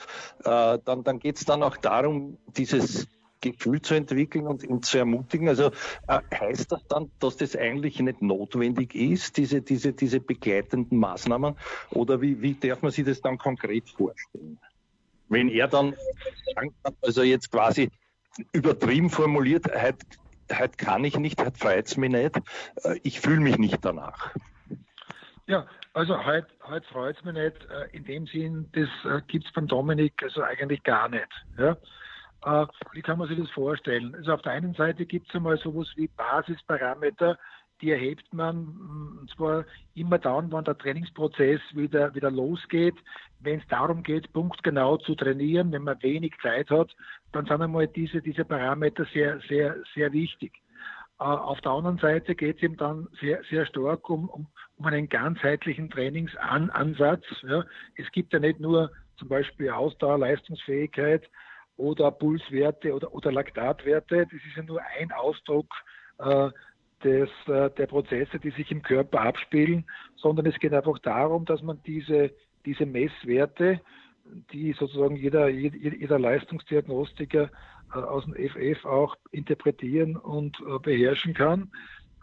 äh, 0.44 0.78
dann, 0.84 1.02
dann 1.02 1.18
geht 1.18 1.36
es 1.36 1.44
dann 1.44 1.62
auch 1.62 1.76
darum, 1.76 2.38
dieses 2.56 3.08
Gefühl 3.40 3.80
zu 3.82 3.94
entwickeln 3.94 4.46
und 4.46 4.62
ihn 4.62 4.82
zu 4.82 4.98
ermutigen. 4.98 5.48
Also 5.48 5.70
äh, 6.06 6.20
heißt 6.34 6.72
das 6.72 6.86
dann, 6.88 7.10
dass 7.20 7.36
das 7.36 7.56
eigentlich 7.56 8.00
nicht 8.00 8.22
notwendig 8.22 8.94
ist, 8.94 9.36
diese, 9.36 9.62
diese, 9.62 9.92
diese 9.92 10.20
begleitenden 10.20 10.98
Maßnahmen? 10.98 11.56
Oder 11.90 12.20
wie, 12.20 12.40
wie 12.42 12.54
darf 12.54 12.82
man 12.82 12.92
sich 12.92 13.04
das 13.04 13.20
dann 13.20 13.38
konkret 13.38 13.88
vorstellen? 13.88 14.58
Wenn 15.28 15.48
er 15.48 15.68
dann, 15.68 15.94
also 17.02 17.22
jetzt 17.22 17.50
quasi 17.50 17.90
übertrieben 18.52 19.10
formuliert, 19.10 19.66
heute, 19.74 19.98
heute 20.52 20.76
kann 20.76 21.04
ich 21.04 21.18
nicht, 21.18 21.40
heute 21.40 21.58
freut 21.58 21.86
es 21.86 21.96
mich 21.96 22.10
nicht, 22.10 22.36
äh, 22.84 22.98
ich 23.02 23.20
fühle 23.20 23.40
mich 23.40 23.58
nicht 23.58 23.84
danach. 23.84 24.34
Ja, 25.46 25.66
also 25.94 26.24
heute, 26.24 26.46
heute 26.64 26.86
freut 26.88 27.16
es 27.18 27.24
mich 27.24 27.34
nicht. 27.34 27.56
Äh, 27.70 27.96
in 27.96 28.04
dem 28.04 28.26
Sinn, 28.26 28.68
das 28.72 28.88
äh, 29.10 29.22
gibt 29.26 29.46
es 29.46 29.52
beim 29.52 29.66
Dominik 29.66 30.22
also 30.22 30.42
eigentlich 30.42 30.82
gar 30.82 31.08
nicht. 31.08 31.28
Ja? 31.56 31.76
Äh, 32.44 32.66
wie 32.92 33.02
kann 33.02 33.18
man 33.18 33.28
sich 33.28 33.38
das 33.38 33.50
vorstellen? 33.50 34.14
Also 34.14 34.32
auf 34.32 34.42
der 34.42 34.52
einen 34.52 34.74
Seite 34.74 35.06
gibt 35.06 35.28
es 35.28 35.34
einmal 35.34 35.58
sowas 35.58 35.88
wie 35.96 36.08
Basisparameter, 36.08 37.38
die 37.80 37.90
erhebt 37.90 38.32
man 38.32 38.56
mm, 38.64 39.28
zwar 39.36 39.64
immer 39.94 40.18
dann, 40.18 40.52
wenn 40.52 40.64
der 40.64 40.78
Trainingsprozess 40.78 41.60
wieder, 41.74 42.14
wieder 42.14 42.30
losgeht. 42.30 42.96
Wenn 43.40 43.60
es 43.60 43.66
darum 43.68 44.02
geht, 44.02 44.32
punktgenau 44.32 44.96
zu 44.98 45.14
trainieren, 45.14 45.72
wenn 45.72 45.82
man 45.82 46.02
wenig 46.02 46.34
Zeit 46.42 46.70
hat, 46.70 46.94
dann 47.32 47.46
sind 47.46 47.62
einmal 47.62 47.86
diese, 47.88 48.20
diese 48.20 48.44
Parameter 48.44 49.04
sehr, 49.12 49.40
sehr, 49.48 49.76
sehr 49.94 50.12
wichtig. 50.12 50.52
Äh, 51.20 51.24
auf 51.24 51.60
der 51.60 51.72
anderen 51.72 51.98
Seite 51.98 52.34
geht 52.34 52.56
es 52.56 52.62
eben 52.62 52.76
dann 52.76 53.08
sehr, 53.20 53.42
sehr 53.50 53.66
stark 53.66 54.08
um, 54.10 54.28
um, 54.28 54.46
um 54.76 54.86
einen 54.86 55.08
ganzheitlichen 55.08 55.90
Trainingsansatz. 55.90 57.24
Ja. 57.42 57.64
Es 57.96 58.10
gibt 58.12 58.32
ja 58.32 58.38
nicht 58.38 58.60
nur 58.60 58.90
zum 59.16 59.28
Beispiel 59.28 59.70
Ausdauer, 59.70 60.18
Leistungsfähigkeit 60.18 61.28
oder 61.78 62.10
Pulswerte 62.10 62.92
oder, 62.92 63.14
oder 63.14 63.32
Laktatwerte. 63.32 64.26
Das 64.30 64.32
ist 64.32 64.56
ja 64.56 64.62
nur 64.62 64.80
ein 65.00 65.10
Ausdruck 65.12 65.72
äh, 66.18 66.50
des, 67.02 67.30
äh, 67.46 67.70
der 67.70 67.86
Prozesse, 67.86 68.38
die 68.38 68.50
sich 68.50 68.70
im 68.70 68.82
Körper 68.82 69.20
abspielen, 69.22 69.86
sondern 70.16 70.46
es 70.46 70.58
geht 70.58 70.74
einfach 70.74 70.98
darum, 70.98 71.44
dass 71.46 71.62
man 71.62 71.80
diese, 71.86 72.32
diese 72.66 72.84
Messwerte, 72.84 73.80
die 74.52 74.72
sozusagen 74.72 75.16
jeder, 75.16 75.48
jeder, 75.48 76.18
Leistungsdiagnostiker 76.18 77.50
äh, 77.94 77.98
aus 77.98 78.24
dem 78.24 78.34
FF 78.34 78.84
auch 78.84 79.16
interpretieren 79.30 80.16
und 80.16 80.58
äh, 80.60 80.78
beherrschen 80.80 81.32
kann, 81.32 81.70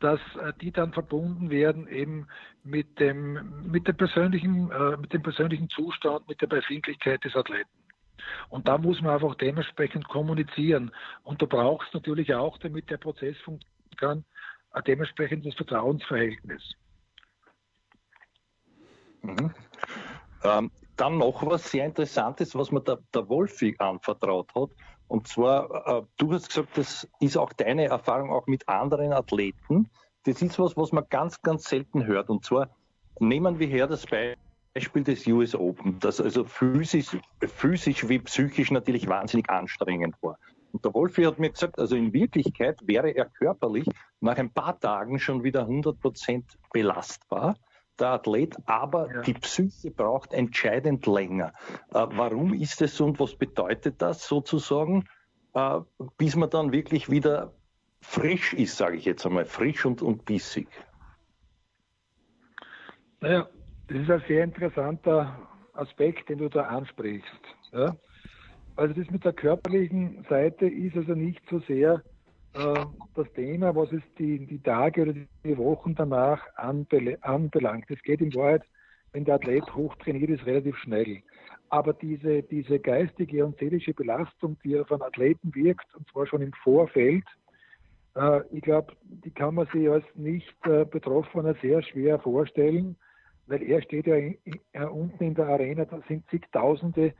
dass 0.01 0.19
äh, 0.35 0.51
die 0.61 0.71
dann 0.71 0.91
verbunden 0.91 1.49
werden 1.49 1.87
eben 1.87 2.27
mit 2.63 2.99
dem, 2.99 3.63
mit 3.71 3.87
dem 3.87 3.95
persönlichen, 3.95 4.71
mit 4.99 5.13
dem 5.13 5.21
persönlichen 5.21 5.69
Zustand, 5.69 6.27
mit 6.27 6.41
der 6.41 6.47
Befindlichkeit 6.47 7.23
des 7.23 7.35
Athleten. 7.35 7.69
Und 8.49 8.67
da 8.67 8.77
muss 8.77 9.01
man 9.01 9.13
einfach 9.13 9.35
dementsprechend 9.35 10.07
kommunizieren. 10.07 10.91
Und 11.23 11.41
du 11.41 11.47
brauchst 11.47 11.93
natürlich 11.93 12.33
auch, 12.33 12.57
damit 12.57 12.89
der 12.89 12.97
Prozess 12.97 13.37
funktionieren 13.39 13.97
kann, 13.97 14.25
ein 14.71 14.83
dementsprechendes 14.83 15.55
Vertrauensverhältnis. 15.55 16.73
Mhm. 19.21 19.53
Ähm, 20.43 20.71
dann 20.97 21.17
noch 21.17 21.45
was 21.45 21.69
sehr 21.71 21.85
Interessantes, 21.85 22.55
was 22.55 22.71
mir 22.71 22.81
der, 22.81 22.99
der 23.13 23.27
Wolfi 23.27 23.75
anvertraut 23.79 24.53
hat. 24.55 24.69
Und 25.07 25.27
zwar, 25.27 25.87
äh, 25.87 26.03
du 26.17 26.33
hast 26.33 26.49
gesagt, 26.49 26.77
das 26.77 27.07
ist 27.19 27.37
auch 27.37 27.53
deine 27.53 27.85
Erfahrung 27.85 28.31
auch 28.31 28.47
mit 28.47 28.67
anderen 28.67 29.13
Athleten. 29.13 29.89
Das 30.23 30.41
ist 30.41 30.57
was, 30.57 30.75
was 30.75 30.91
man 30.91 31.05
ganz, 31.09 31.41
ganz 31.41 31.65
selten 31.65 32.05
hört. 32.05 32.29
Und 32.29 32.45
zwar 32.45 32.69
nehmen 33.19 33.59
wir 33.59 33.67
her 33.67 33.87
das 33.87 34.05
Beispiel 34.05 34.35
des 34.75 35.27
US 35.27 35.55
Open, 35.55 35.99
das 35.99 36.19
also 36.19 36.43
physisch, 36.43 37.17
physisch 37.39 38.09
wie 38.09 38.19
psychisch 38.19 38.71
natürlich 38.71 39.07
wahnsinnig 39.07 39.49
anstrengend 39.49 40.15
war. 40.21 40.37
Und 40.73 40.83
der 40.83 40.93
Wolfi 40.93 41.23
hat 41.23 41.39
mir 41.39 41.49
gesagt, 41.49 41.79
also 41.79 41.95
in 41.95 42.11
Wirklichkeit 42.11 42.79
wäre 42.85 43.11
er 43.11 43.25
körperlich 43.25 43.87
nach 44.19 44.37
ein 44.37 44.51
paar 44.51 44.77
Tagen 44.77 45.19
schon 45.19 45.43
wieder 45.43 45.61
100 45.61 45.97
Prozent 45.99 46.57
belastbar 46.73 47.55
der 47.97 48.09
Athlet, 48.09 48.57
aber 48.65 49.09
ja. 49.09 49.21
die 49.21 49.35
Psyche 49.35 49.91
braucht 49.91 50.33
entscheidend 50.33 51.05
länger. 51.05 51.53
Äh, 51.93 52.07
warum 52.11 52.53
ist 52.53 52.81
es 52.81 52.97
so 52.97 53.05
und 53.05 53.17
was 53.21 53.35
bedeutet 53.35 54.01
das 54.01 54.27
sozusagen, 54.27 55.05
äh, 55.53 55.79
bis 56.17 56.35
man 56.35 56.49
dann 56.49 56.73
wirklich 56.73 57.09
wieder 57.09 57.53
frisch 58.01 58.53
ist, 58.53 58.75
sage 58.75 58.97
ich 58.97 59.05
jetzt 59.05 59.25
einmal, 59.25 59.45
frisch 59.45 59.85
und, 59.85 60.01
und 60.01 60.25
bissig? 60.25 60.67
Naja, 63.21 63.47
das 63.87 63.97
ist 63.97 64.09
ein 64.09 64.23
sehr 64.27 64.43
interessanter 64.43 65.37
Aspekt, 65.73 66.29
den 66.29 66.39
du 66.39 66.49
da 66.49 66.63
ansprichst. 66.63 67.41
Ja? 67.71 67.95
Also 68.75 68.93
das 68.93 69.09
mit 69.09 69.23
der 69.23 69.33
körperlichen 69.33 70.25
Seite 70.29 70.67
ist 70.67 70.95
also 70.95 71.13
nicht 71.13 71.41
so 71.49 71.59
sehr 71.59 72.01
äh, 72.53 72.85
das 73.15 73.31
Thema, 73.33 73.75
was 73.75 73.91
es 73.91 74.01
die, 74.17 74.45
die 74.45 74.59
Tage 74.59 75.03
oder 75.03 75.13
die 75.43 75.57
Wochen 75.57 75.95
danach 75.95 76.41
anbelangt. 76.55 77.85
Es 77.89 78.01
geht 78.01 78.21
in 78.21 78.33
Wahrheit, 78.33 78.63
wenn 79.13 79.25
der 79.25 79.35
Athlet 79.35 79.73
hochtrainiert 79.75 80.29
ist, 80.29 80.45
relativ 80.45 80.77
schnell. 80.77 81.21
Aber 81.69 81.93
diese, 81.93 82.43
diese 82.43 82.79
geistige 82.79 83.45
und 83.45 83.57
seelische 83.57 83.93
Belastung, 83.93 84.57
die 84.63 84.79
auf 84.79 84.91
einen 84.91 85.01
Athleten 85.01 85.53
wirkt, 85.55 85.93
und 85.95 86.07
zwar 86.09 86.27
schon 86.27 86.41
im 86.41 86.53
Vorfeld, 86.63 87.25
äh, 88.15 88.41
ich 88.51 88.61
glaube, 88.61 88.93
die 89.03 89.31
kann 89.31 89.55
man 89.55 89.67
sich 89.67 89.89
als 89.89 90.05
nicht 90.15 90.55
äh, 90.65 90.85
Betroffener 90.85 91.55
sehr 91.61 91.81
schwer 91.81 92.19
vorstellen, 92.19 92.95
weil 93.47 93.63
er 93.63 93.81
steht 93.81 94.07
ja 94.07 94.15
in, 94.15 94.37
in, 94.43 94.83
unten 94.83 95.23
in 95.23 95.35
der 95.35 95.47
Arena, 95.47 95.85
da 95.85 96.01
sind 96.07 96.27
zigtausende, 96.29 97.13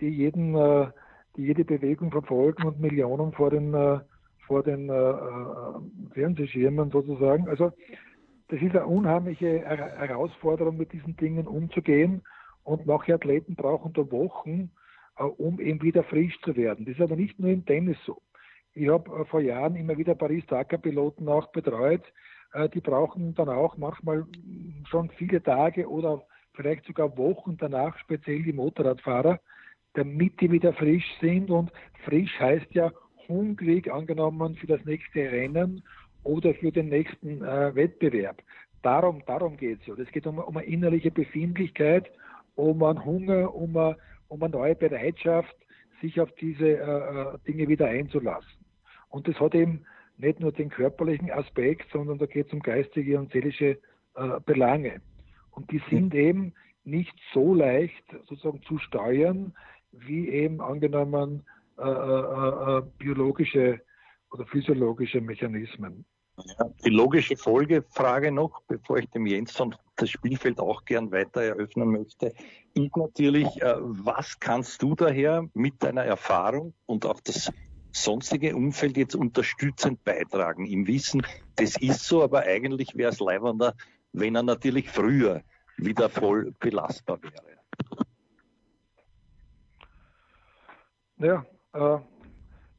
die 0.00 0.08
jeden, 0.08 0.54
äh, 0.54 0.88
die 1.36 1.42
jede 1.42 1.64
Bewegung 1.64 2.10
verfolgen 2.10 2.66
und 2.66 2.80
Millionen 2.80 3.32
vor 3.32 3.50
den 3.50 3.74
äh, 3.74 4.00
vor 4.46 4.62
den 4.62 4.88
äh, 4.88 4.92
äh, 4.92 6.14
Fernsehschirmen 6.14 6.90
sozusagen. 6.90 7.48
Also 7.48 7.72
das 8.48 8.62
ist 8.62 8.76
eine 8.76 8.86
unheimliche 8.86 9.58
Herausforderung, 9.58 10.76
mit 10.76 10.92
diesen 10.92 11.16
Dingen 11.16 11.46
umzugehen. 11.46 12.22
Und 12.62 12.86
manche 12.86 13.14
Athleten 13.14 13.54
brauchen 13.54 13.92
da 13.92 14.10
Wochen, 14.10 14.70
äh, 15.18 15.24
um 15.24 15.60
eben 15.60 15.82
wieder 15.82 16.04
frisch 16.04 16.40
zu 16.42 16.56
werden. 16.56 16.84
Das 16.84 16.94
ist 16.94 17.00
aber 17.00 17.16
nicht 17.16 17.38
nur 17.38 17.50
im 17.50 17.64
Tennis 17.64 17.98
so. 18.04 18.22
Ich 18.74 18.88
habe 18.88 19.10
äh, 19.20 19.24
vor 19.24 19.40
Jahren 19.40 19.76
immer 19.76 19.96
wieder 19.98 20.14
Paris-Dakar-Piloten 20.14 21.28
auch 21.28 21.50
betreut. 21.50 22.02
Äh, 22.56 22.68
die 22.70 22.80
brauchen 22.80 23.34
dann 23.34 23.48
auch 23.48 23.76
manchmal 23.76 24.24
schon 24.88 25.10
viele 25.10 25.42
Tage 25.42 25.88
oder 25.88 26.22
vielleicht 26.54 26.86
sogar 26.86 27.16
Wochen 27.18 27.56
danach, 27.58 27.98
speziell 27.98 28.42
die 28.42 28.52
Motorradfahrer, 28.52 29.38
damit 29.92 30.40
die 30.40 30.50
wieder 30.50 30.72
frisch 30.72 31.06
sind. 31.20 31.50
Und 31.50 31.70
frisch 32.04 32.40
heißt 32.40 32.72
ja 32.72 32.92
hungrig 33.28 33.92
angenommen 33.92 34.56
für 34.56 34.66
das 34.66 34.82
nächste 34.84 35.30
Rennen 35.30 35.82
oder 36.22 36.54
für 36.54 36.72
den 36.72 36.88
nächsten 36.88 37.44
äh, 37.44 37.74
Wettbewerb. 37.74 38.42
Darum, 38.82 39.22
darum 39.26 39.56
geht 39.56 39.80
es 39.80 39.86
ja. 39.86 39.94
Es 39.94 40.10
geht 40.10 40.26
um, 40.26 40.38
um 40.38 40.56
eine 40.56 40.66
innerliche 40.66 41.10
Befindlichkeit, 41.10 42.10
um 42.54 42.82
einen 42.82 43.04
Hunger, 43.04 43.54
um 43.54 43.76
eine, 43.76 43.96
um 44.28 44.42
eine 44.42 44.52
neue 44.52 44.74
Bereitschaft, 44.74 45.54
sich 46.00 46.20
auf 46.20 46.30
diese 46.40 46.68
äh, 46.68 47.34
äh, 47.34 47.38
Dinge 47.46 47.68
wieder 47.68 47.86
einzulassen. 47.86 48.64
Und 49.08 49.28
das 49.28 49.38
hat 49.40 49.54
eben 49.54 49.84
nicht 50.18 50.40
nur 50.40 50.52
den 50.52 50.70
körperlichen 50.70 51.30
Aspekt, 51.30 51.90
sondern 51.92 52.18
da 52.18 52.26
geht 52.26 52.46
es 52.46 52.52
um 52.52 52.60
geistige 52.60 53.18
und 53.18 53.32
seelische 53.32 53.78
äh, 54.14 54.40
Belange. 54.44 55.00
Und 55.50 55.70
die 55.70 55.82
sind 55.90 56.14
eben 56.14 56.54
nicht 56.84 57.14
so 57.32 57.54
leicht 57.54 58.04
sozusagen 58.26 58.62
zu 58.62 58.78
steuern, 58.78 59.52
wie 59.92 60.28
eben 60.28 60.60
angenommen 60.60 61.44
äh, 61.78 61.82
äh, 61.82 62.78
äh, 62.78 62.82
biologische 62.98 63.80
oder 64.30 64.46
physiologische 64.46 65.20
Mechanismen. 65.20 66.04
Ja, 66.58 66.70
die 66.84 66.90
logische 66.90 67.36
Folgefrage 67.36 68.30
noch, 68.30 68.62
bevor 68.68 68.98
ich 68.98 69.08
dem 69.10 69.26
Jens 69.26 69.60
das 69.96 70.10
Spielfeld 70.10 70.58
auch 70.58 70.84
gern 70.84 71.10
weiter 71.10 71.42
eröffnen 71.42 71.90
möchte, 71.90 72.34
ist 72.74 72.96
natürlich, 72.96 73.46
äh, 73.62 73.74
was 73.78 74.38
kannst 74.38 74.82
du 74.82 74.94
daher 74.94 75.48
mit 75.54 75.82
deiner 75.82 76.04
Erfahrung 76.04 76.74
und 76.84 77.06
auch 77.06 77.20
das 77.20 77.50
sonstige 78.02 78.54
Umfeld 78.54 78.96
jetzt 78.96 79.14
unterstützend 79.14 80.04
beitragen, 80.04 80.66
im 80.66 80.86
Wissen, 80.86 81.22
das 81.56 81.76
ist 81.80 82.04
so, 82.04 82.22
aber 82.22 82.40
eigentlich 82.42 82.96
wäre 82.96 83.10
es 83.10 83.20
leibender, 83.20 83.74
wenn 84.12 84.36
er 84.36 84.42
natürlich 84.42 84.88
früher 84.88 85.42
wieder 85.76 86.08
voll 86.08 86.52
belastbar 86.60 87.18
wäre. 87.22 87.56
Ja, 91.18 91.46
äh, 91.72 91.98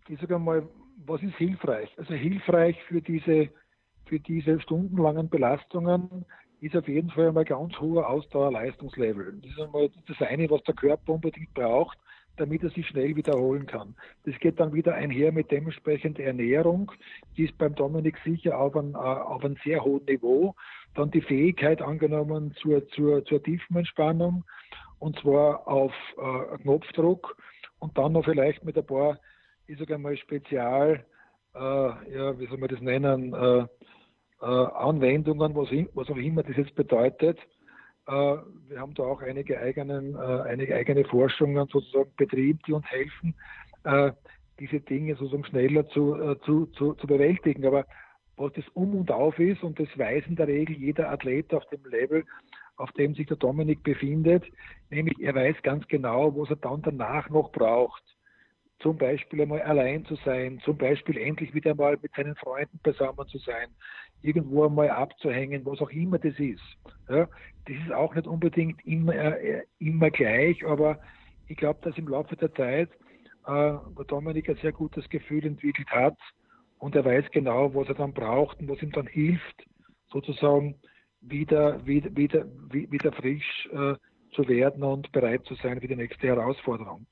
ich 0.08 0.20
sage 0.20 0.38
mal, 0.38 0.68
was 1.06 1.22
ist 1.24 1.36
hilfreich? 1.36 1.90
Also 1.98 2.14
hilfreich 2.14 2.78
für 2.84 3.02
diese, 3.02 3.50
für 4.06 4.20
diese 4.20 4.60
stundenlangen 4.62 5.30
Belastungen 5.30 6.26
ist 6.62 6.76
auf 6.76 6.88
jeden 6.88 7.10
Fall 7.10 7.30
einmal 7.30 7.46
ganz 7.46 7.80
hoher 7.80 8.10
Ausdauerleistungslevel. 8.10 9.40
Das 9.42 9.52
ist 9.52 9.60
einmal 9.60 9.90
das 10.08 10.22
eine, 10.22 10.50
was 10.50 10.64
der 10.64 10.76
Körper 10.76 11.14
unbedingt 11.14 11.54
braucht, 11.54 11.98
damit 12.38 12.64
er 12.64 12.70
sich 12.70 12.88
schnell 12.88 13.16
wiederholen 13.16 13.66
kann. 13.66 13.96
Das 14.26 14.38
geht 14.40 14.60
dann 14.60 14.74
wieder 14.74 14.96
einher 14.96 15.32
mit 15.32 15.52
dementsprechender 15.52 16.24
Ernährung. 16.24 16.92
Die 17.36 17.46
ist 17.46 17.58
beim 17.58 17.76
Dominik 17.76 18.18
sicher 18.24 18.60
auf 18.60 18.76
einem, 18.76 18.96
äh, 18.96 18.98
auf 18.98 19.44
einem 19.44 19.58
sehr 19.64 19.84
hohen 19.84 20.06
Niveau. 20.06 20.56
Dann 20.96 21.12
die 21.12 21.22
Fähigkeit 21.22 21.82
angenommen 21.82 22.54
zur, 22.62 22.88
zur, 22.90 23.26
zur 23.26 23.44
Tiefenentspannung 23.44 24.44
und 25.00 25.20
zwar 25.20 25.68
auf 25.68 25.94
äh, 26.18 26.58
Knopfdruck 26.60 27.38
und 27.80 27.98
dann 27.98 28.14
noch 28.14 28.26
vielleicht 28.26 28.64
mit 28.64 28.78
ein 28.78 28.86
paar, 28.86 29.20
ich 29.68 29.78
sage 29.78 29.96
einmal, 29.96 30.18
Spezial, 30.18 31.06
äh, 31.56 31.60
ja, 31.60 32.40
wie 32.40 32.48
soll 32.48 32.58
man 32.58 32.70
das 32.70 32.82
nennen, 32.82 33.34
äh, 33.34 33.66
äh, 34.42 34.46
Anwendungen, 34.46 35.56
was, 35.56 35.70
was, 35.94 36.10
auch 36.10 36.18
immer 36.18 36.44
das 36.44 36.58
jetzt 36.58 36.76
bedeutet. 36.76 37.40
Äh, 38.08 38.38
wir 38.70 38.80
haben 38.80 38.94
da 38.94 39.04
auch 39.04 39.22
einige, 39.22 39.60
eigenen, 39.60 40.16
äh, 40.16 40.42
einige 40.48 40.76
eigene 40.76 41.04
Forschungen 41.06 41.68
sozusagen 41.68 42.12
betrieben, 42.16 42.60
die 42.66 42.74
uns 42.74 42.86
helfen, 42.86 43.36
äh, 43.84 44.12
diese 44.60 44.80
Dinge 44.80 45.16
sozusagen 45.16 45.46
schneller 45.46 45.88
zu, 45.90 46.36
zu, 46.44 46.66
zu, 46.68 46.94
zu 46.96 47.06
bewältigen. 47.06 47.66
Aber 47.66 47.86
was 48.38 48.54
das 48.54 48.66
Um 48.74 48.96
und 48.96 49.12
Auf 49.12 49.38
ist, 49.38 49.62
und 49.62 49.80
das 49.80 49.88
weiß 49.96 50.26
in 50.28 50.36
der 50.36 50.48
Regel 50.48 50.76
jeder 50.76 51.12
Athlet 51.12 51.54
auf 51.54 51.64
dem 51.70 51.84
Level, 51.86 52.24
auf 52.78 52.92
dem 52.94 53.14
sich 53.14 53.28
der 53.28 53.38
Dominik 53.38 53.84
befindet, 53.84 54.44
nämlich 54.90 55.20
er 55.20 55.36
weiß 55.36 55.56
ganz 55.62 55.88
genau, 55.88 56.36
was 56.36 56.50
er 56.50 56.56
dann 56.56 56.82
danach 56.82 57.30
noch 57.30 57.52
braucht. 57.52 58.04
Zum 58.80 58.98
Beispiel 58.98 59.42
einmal 59.42 59.62
allein 59.64 60.06
zu 60.06 60.16
sein, 60.24 60.60
zum 60.64 60.78
Beispiel 60.78 61.18
endlich 61.18 61.54
wieder 61.54 61.74
mal 61.74 61.98
mit 62.02 62.14
seinen 62.14 62.36
Freunden 62.36 62.80
beisammen 62.84 63.28
zu 63.28 63.40
sein, 63.40 63.70
irgendwo 64.22 64.66
einmal 64.66 64.90
abzuhängen, 64.90 65.66
was 65.66 65.82
auch 65.82 65.90
immer 65.90 66.20
das 66.20 66.38
ist. 66.38 66.62
Ja, 67.10 67.28
das 67.66 67.76
ist 67.86 67.92
auch 67.92 68.14
nicht 68.14 68.28
unbedingt 68.28 68.86
immer, 68.86 69.16
äh, 69.16 69.64
immer 69.80 70.12
gleich, 70.12 70.66
aber 70.66 71.00
ich 71.48 71.58
glaube, 71.58 71.80
dass 71.82 71.98
im 71.98 72.08
Laufe 72.08 72.36
der 72.36 72.54
Zeit 72.54 72.90
äh, 73.48 73.74
Dominik 74.08 74.50
ein 74.50 74.58
sehr 74.58 74.74
gutes 74.74 75.08
Gefühl 75.10 75.46
entwickelt 75.46 75.90
hat 75.90 76.18
und 76.78 76.96
er 76.96 77.06
weiß 77.06 77.26
genau, 77.32 77.74
was 77.74 77.88
er 77.88 77.96
dann 77.96 78.14
braucht 78.14 78.60
und 78.60 78.70
was 78.70 78.82
ihm 78.82 78.92
dann 78.92 79.08
hilft, 79.08 79.66
sozusagen 80.12 80.76
wieder, 81.22 81.86
wieder, 81.86 82.16
wieder, 82.16 82.46
wieder 82.72 83.12
frisch 83.14 83.70
äh, 83.72 83.96
zu 84.36 84.48
werden 84.48 84.84
und 84.84 85.12
bereit 85.12 85.46
zu 85.46 85.56
sein 85.56 85.82
für 85.82 85.88
die 85.88 85.96
nächste 85.96 86.28
Herausforderung. 86.28 87.06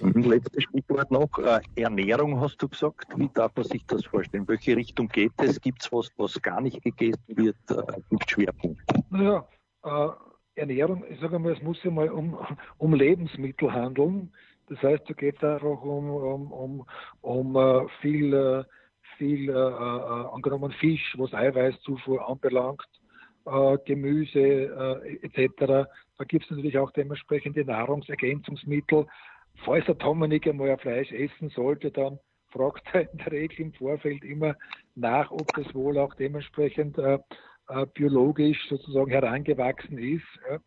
Letztes 0.00 0.64
Stichwort 0.64 1.10
noch, 1.10 1.28
äh, 1.38 1.60
Ernährung 1.76 2.40
hast 2.40 2.62
du 2.62 2.68
gesagt. 2.68 3.06
Wie 3.16 3.28
darf 3.34 3.54
man 3.56 3.64
sich 3.64 3.84
das 3.86 4.04
vorstellen? 4.04 4.46
Welche 4.48 4.76
Richtung 4.76 5.08
geht 5.08 5.32
es? 5.38 5.60
Gibt 5.60 5.82
es 5.82 5.92
was, 5.92 6.10
was 6.16 6.40
gar 6.40 6.60
nicht 6.60 6.82
gegessen 6.82 7.22
wird? 7.28 7.56
Äh, 7.70 8.00
Gibt 8.08 8.30
Schwerpunkt? 8.30 8.80
Naja, 9.10 9.46
äh, 9.84 10.08
Ernährung, 10.54 11.04
ich 11.08 11.20
sage 11.20 11.38
mal, 11.38 11.52
es 11.52 11.62
muss 11.62 11.82
ja 11.82 11.90
mal 11.90 12.08
um, 12.08 12.38
um 12.78 12.94
Lebensmittel 12.94 13.72
handeln. 13.72 14.32
Das 14.68 14.80
heißt, 14.82 15.02
da 15.08 15.14
geht 15.14 15.36
es 15.36 15.42
einfach 15.42 15.82
um, 15.82 16.10
um, 16.10 16.52
um, 16.52 16.86
um 17.22 17.88
viel, 18.00 18.64
viel 19.18 19.50
uh, 19.50 20.30
angenommen 20.32 20.70
Fisch, 20.72 21.14
was 21.18 21.34
Eiweißzufuhr 21.34 22.28
anbelangt, 22.28 22.86
Gemüse 23.84 25.02
etc. 25.22 25.88
Da 26.18 26.24
gibt 26.24 26.44
es 26.44 26.50
natürlich 26.50 26.78
auch 26.78 26.92
dementsprechende 26.92 27.64
Nahrungsergänzungsmittel. 27.64 29.06
Falls 29.64 29.84
der 29.86 29.94
Dominik 29.94 30.46
einmal 30.46 30.70
ein 30.70 30.78
Fleisch 30.78 31.12
essen 31.12 31.50
sollte, 31.50 31.90
dann 31.90 32.18
fragt 32.48 32.82
er 32.92 33.10
in 33.12 33.18
der 33.18 33.32
Regel 33.32 33.60
im 33.60 33.72
Vorfeld 33.74 34.24
immer 34.24 34.56
nach, 34.94 35.30
ob 35.30 35.46
das 35.54 35.74
wohl 35.74 35.98
auch 35.98 36.14
dementsprechend 36.14 36.98
äh, 36.98 37.18
biologisch 37.94 38.68
sozusagen 38.68 39.10
herangewachsen 39.10 39.98
ist. 39.98 40.24
Ja. 40.50 40.58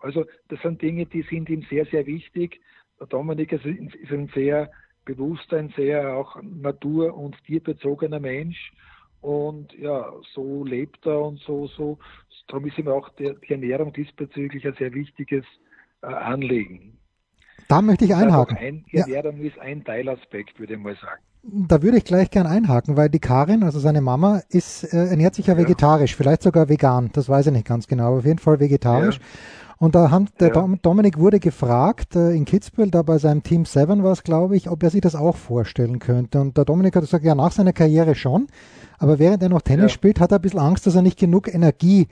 Also 0.00 0.24
das 0.48 0.60
sind 0.62 0.80
Dinge, 0.82 1.06
die 1.06 1.22
sind 1.22 1.48
ihm 1.48 1.62
sehr, 1.70 1.86
sehr 1.86 2.06
wichtig. 2.06 2.60
Der 2.98 3.06
Dominik 3.06 3.52
ist, 3.52 3.64
ein 3.64 4.30
sehr 4.34 4.70
bewusster, 5.04 5.58
ein 5.58 5.72
sehr 5.76 6.16
auch 6.16 6.40
natur- 6.42 7.16
und 7.16 7.36
tierbezogener 7.44 8.20
Mensch. 8.20 8.72
Und 9.20 9.72
ja, 9.74 10.10
so 10.34 10.64
lebt 10.64 11.06
er 11.06 11.20
und 11.20 11.38
so, 11.40 11.66
so. 11.66 11.98
Darum 12.48 12.66
ist 12.66 12.78
ihm 12.78 12.88
auch 12.88 13.08
die, 13.10 13.34
die 13.46 13.52
Ernährung 13.52 13.92
diesbezüglich 13.92 14.66
ein 14.66 14.74
sehr 14.74 14.92
wichtiges 14.94 15.44
äh, 16.02 16.06
Anliegen. 16.06 16.99
Da 17.70 17.82
möchte 17.82 18.04
ich 18.04 18.14
einhaken. 18.14 18.56
Ein, 18.58 18.84
ja. 18.90 19.04
ist 19.06 19.58
ein 19.60 19.84
Teilaspekt, 19.84 20.58
würde 20.58 20.74
ich 20.74 20.80
mal 20.80 20.96
sagen. 20.96 21.22
Da 21.42 21.82
würde 21.82 21.98
ich 21.98 22.04
gleich 22.04 22.30
gern 22.30 22.46
einhaken, 22.46 22.96
weil 22.96 23.08
die 23.08 23.20
Karin, 23.20 23.62
also 23.62 23.78
seine 23.78 24.00
Mama, 24.00 24.42
ist, 24.48 24.92
äh, 24.92 25.06
ernährt 25.06 25.36
sich 25.36 25.46
ja, 25.46 25.54
ja, 25.54 25.60
vegetarisch, 25.60 26.16
vielleicht 26.16 26.42
sogar 26.42 26.68
vegan, 26.68 27.10
das 27.12 27.28
weiß 27.28 27.46
ich 27.46 27.52
nicht 27.52 27.66
ganz 27.66 27.86
genau, 27.86 28.08
aber 28.08 28.18
auf 28.18 28.24
jeden 28.26 28.40
Fall 28.40 28.60
vegetarisch. 28.60 29.18
Ja. 29.18 29.24
Und 29.78 29.94
da 29.94 30.10
haben, 30.10 30.26
der 30.40 30.52
ja. 30.52 30.68
Dominik 30.82 31.18
wurde 31.18 31.38
gefragt, 31.38 32.16
äh, 32.16 32.32
in 32.32 32.44
Kitzbühel, 32.44 32.90
da 32.90 33.02
bei 33.02 33.18
seinem 33.18 33.42
Team 33.42 33.64
7 33.64 34.02
war 34.02 34.12
es, 34.12 34.24
glaube 34.24 34.56
ich, 34.56 34.68
ob 34.68 34.82
er 34.82 34.90
sich 34.90 35.00
das 35.00 35.14
auch 35.14 35.36
vorstellen 35.36 36.00
könnte. 36.00 36.40
Und 36.40 36.58
der 36.58 36.66
Dominik 36.66 36.96
hat 36.96 37.02
gesagt, 37.02 37.24
ja, 37.24 37.34
nach 37.34 37.52
seiner 37.52 37.72
Karriere 37.72 38.14
schon, 38.14 38.48
aber 38.98 39.18
während 39.18 39.42
er 39.42 39.48
noch 39.48 39.62
Tennis 39.62 39.92
spielt, 39.92 40.20
hat 40.20 40.32
er 40.32 40.38
ein 40.38 40.42
bisschen 40.42 40.60
Angst, 40.60 40.86
dass 40.86 40.96
er 40.96 41.02
nicht 41.02 41.18
genug 41.18 41.48
Energie 41.48 42.08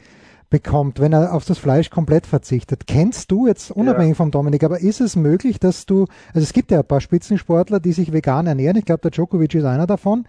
bekommt, 0.50 0.98
wenn 0.98 1.12
er 1.12 1.34
auf 1.34 1.44
das 1.44 1.58
Fleisch 1.58 1.90
komplett 1.90 2.26
verzichtet. 2.26 2.86
Kennst 2.86 3.30
du 3.30 3.46
jetzt 3.46 3.70
unabhängig 3.70 4.12
ja. 4.12 4.16
vom 4.16 4.30
Dominik, 4.30 4.64
aber 4.64 4.80
ist 4.80 5.00
es 5.00 5.14
möglich, 5.14 5.60
dass 5.60 5.84
du, 5.84 6.06
also 6.32 6.40
es 6.40 6.52
gibt 6.52 6.70
ja 6.70 6.78
ein 6.78 6.86
paar 6.86 7.00
Spitzensportler, 7.00 7.80
die 7.80 7.92
sich 7.92 8.12
vegan 8.12 8.46
ernähren, 8.46 8.76
ich 8.76 8.86
glaube 8.86 9.02
der 9.02 9.10
Djokovic 9.10 9.54
ist 9.54 9.64
einer 9.64 9.86
davon. 9.86 10.26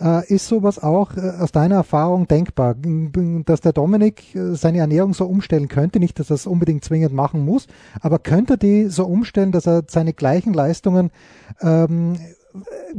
Äh, 0.00 0.26
ist 0.32 0.48
sowas 0.48 0.82
auch 0.82 1.16
äh, 1.16 1.20
aus 1.40 1.52
deiner 1.52 1.76
Erfahrung 1.76 2.26
denkbar, 2.26 2.74
dass 3.44 3.60
der 3.60 3.72
Dominik 3.72 4.34
äh, 4.34 4.54
seine 4.54 4.78
Ernährung 4.78 5.14
so 5.14 5.26
umstellen 5.26 5.68
könnte, 5.68 6.00
nicht, 6.00 6.18
dass 6.18 6.30
er 6.30 6.34
es 6.34 6.46
unbedingt 6.46 6.84
zwingend 6.84 7.12
machen 7.12 7.44
muss, 7.44 7.66
aber 8.00 8.18
könnte 8.18 8.58
die 8.58 8.86
so 8.86 9.04
umstellen, 9.04 9.52
dass 9.52 9.66
er 9.66 9.84
seine 9.86 10.14
gleichen 10.14 10.54
Leistungen 10.54 11.10
ähm, 11.60 12.18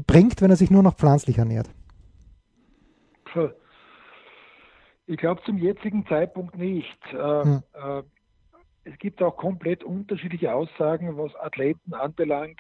bringt, 0.08 0.42
wenn 0.42 0.52
er 0.52 0.58
sich 0.58 0.72
nur 0.72 0.84
noch 0.84 0.96
pflanzlich 0.96 1.38
ernährt? 1.38 1.70
Puh 3.26 3.50
ich 5.12 5.18
glaube 5.18 5.42
zum 5.44 5.58
jetzigen 5.58 6.06
Zeitpunkt 6.08 6.58
nicht. 6.58 7.00
Äh, 7.12 7.44
hm. 7.44 7.64
äh, 7.74 8.04
es 8.84 8.98
gibt 8.98 9.22
auch 9.22 9.38
komplett 9.38 9.84
unterschiedliche 9.84 10.54
Aussagen, 10.54 11.16
was 11.16 11.36
Athleten 11.36 11.94
anbelangt, 11.94 12.60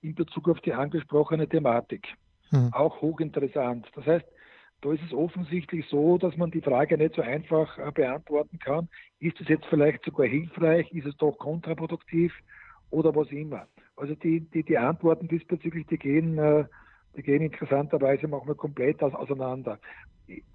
in 0.00 0.14
Bezug 0.14 0.48
auf 0.48 0.60
die 0.60 0.72
angesprochene 0.72 1.48
Thematik. 1.48 2.06
Hm. 2.50 2.72
Auch 2.72 3.00
hochinteressant. 3.00 3.90
Das 3.96 4.06
heißt, 4.06 4.26
da 4.82 4.92
ist 4.92 5.02
es 5.04 5.12
offensichtlich 5.12 5.86
so, 5.88 6.18
dass 6.18 6.36
man 6.36 6.50
die 6.50 6.60
Frage 6.60 6.96
nicht 6.96 7.16
so 7.16 7.22
einfach 7.22 7.76
äh, 7.78 7.90
beantworten 7.90 8.58
kann. 8.58 8.88
Ist 9.18 9.40
es 9.40 9.48
jetzt 9.48 9.66
vielleicht 9.66 10.04
sogar 10.04 10.26
hilfreich? 10.26 10.90
Ist 10.92 11.06
es 11.06 11.16
doch 11.16 11.36
kontraproduktiv? 11.36 12.32
Oder 12.90 13.14
was 13.14 13.30
immer. 13.30 13.66
Also 13.96 14.14
die, 14.14 14.40
die, 14.40 14.62
die 14.62 14.78
Antworten 14.78 15.28
diesbezüglich, 15.28 15.86
die 15.86 15.98
gehen, 15.98 16.38
die 17.16 17.22
gehen 17.22 17.42
interessanterweise 17.42 18.28
manchmal 18.28 18.54
komplett 18.54 19.02
auseinander 19.02 19.78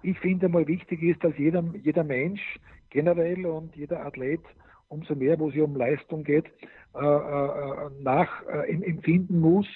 ich 0.02 0.18
finde 0.20 0.48
mal 0.48 0.66
wichtig 0.66 1.02
ist, 1.02 1.22
dass 1.22 1.36
jeder, 1.36 1.62
jeder 1.82 2.04
Mensch 2.04 2.58
generell 2.90 3.46
und 3.46 3.74
jeder 3.76 4.04
Athlet 4.04 4.40
umso 4.88 5.14
mehr, 5.14 5.38
wo 5.38 5.48
es 5.48 5.56
um 5.56 5.74
Leistung 5.74 6.22
geht, 6.22 6.46
äh, 6.94 6.98
äh, 6.98 7.90
nach 8.00 8.28
äh, 8.46 8.72
empfinden 8.72 9.40
muss, 9.40 9.66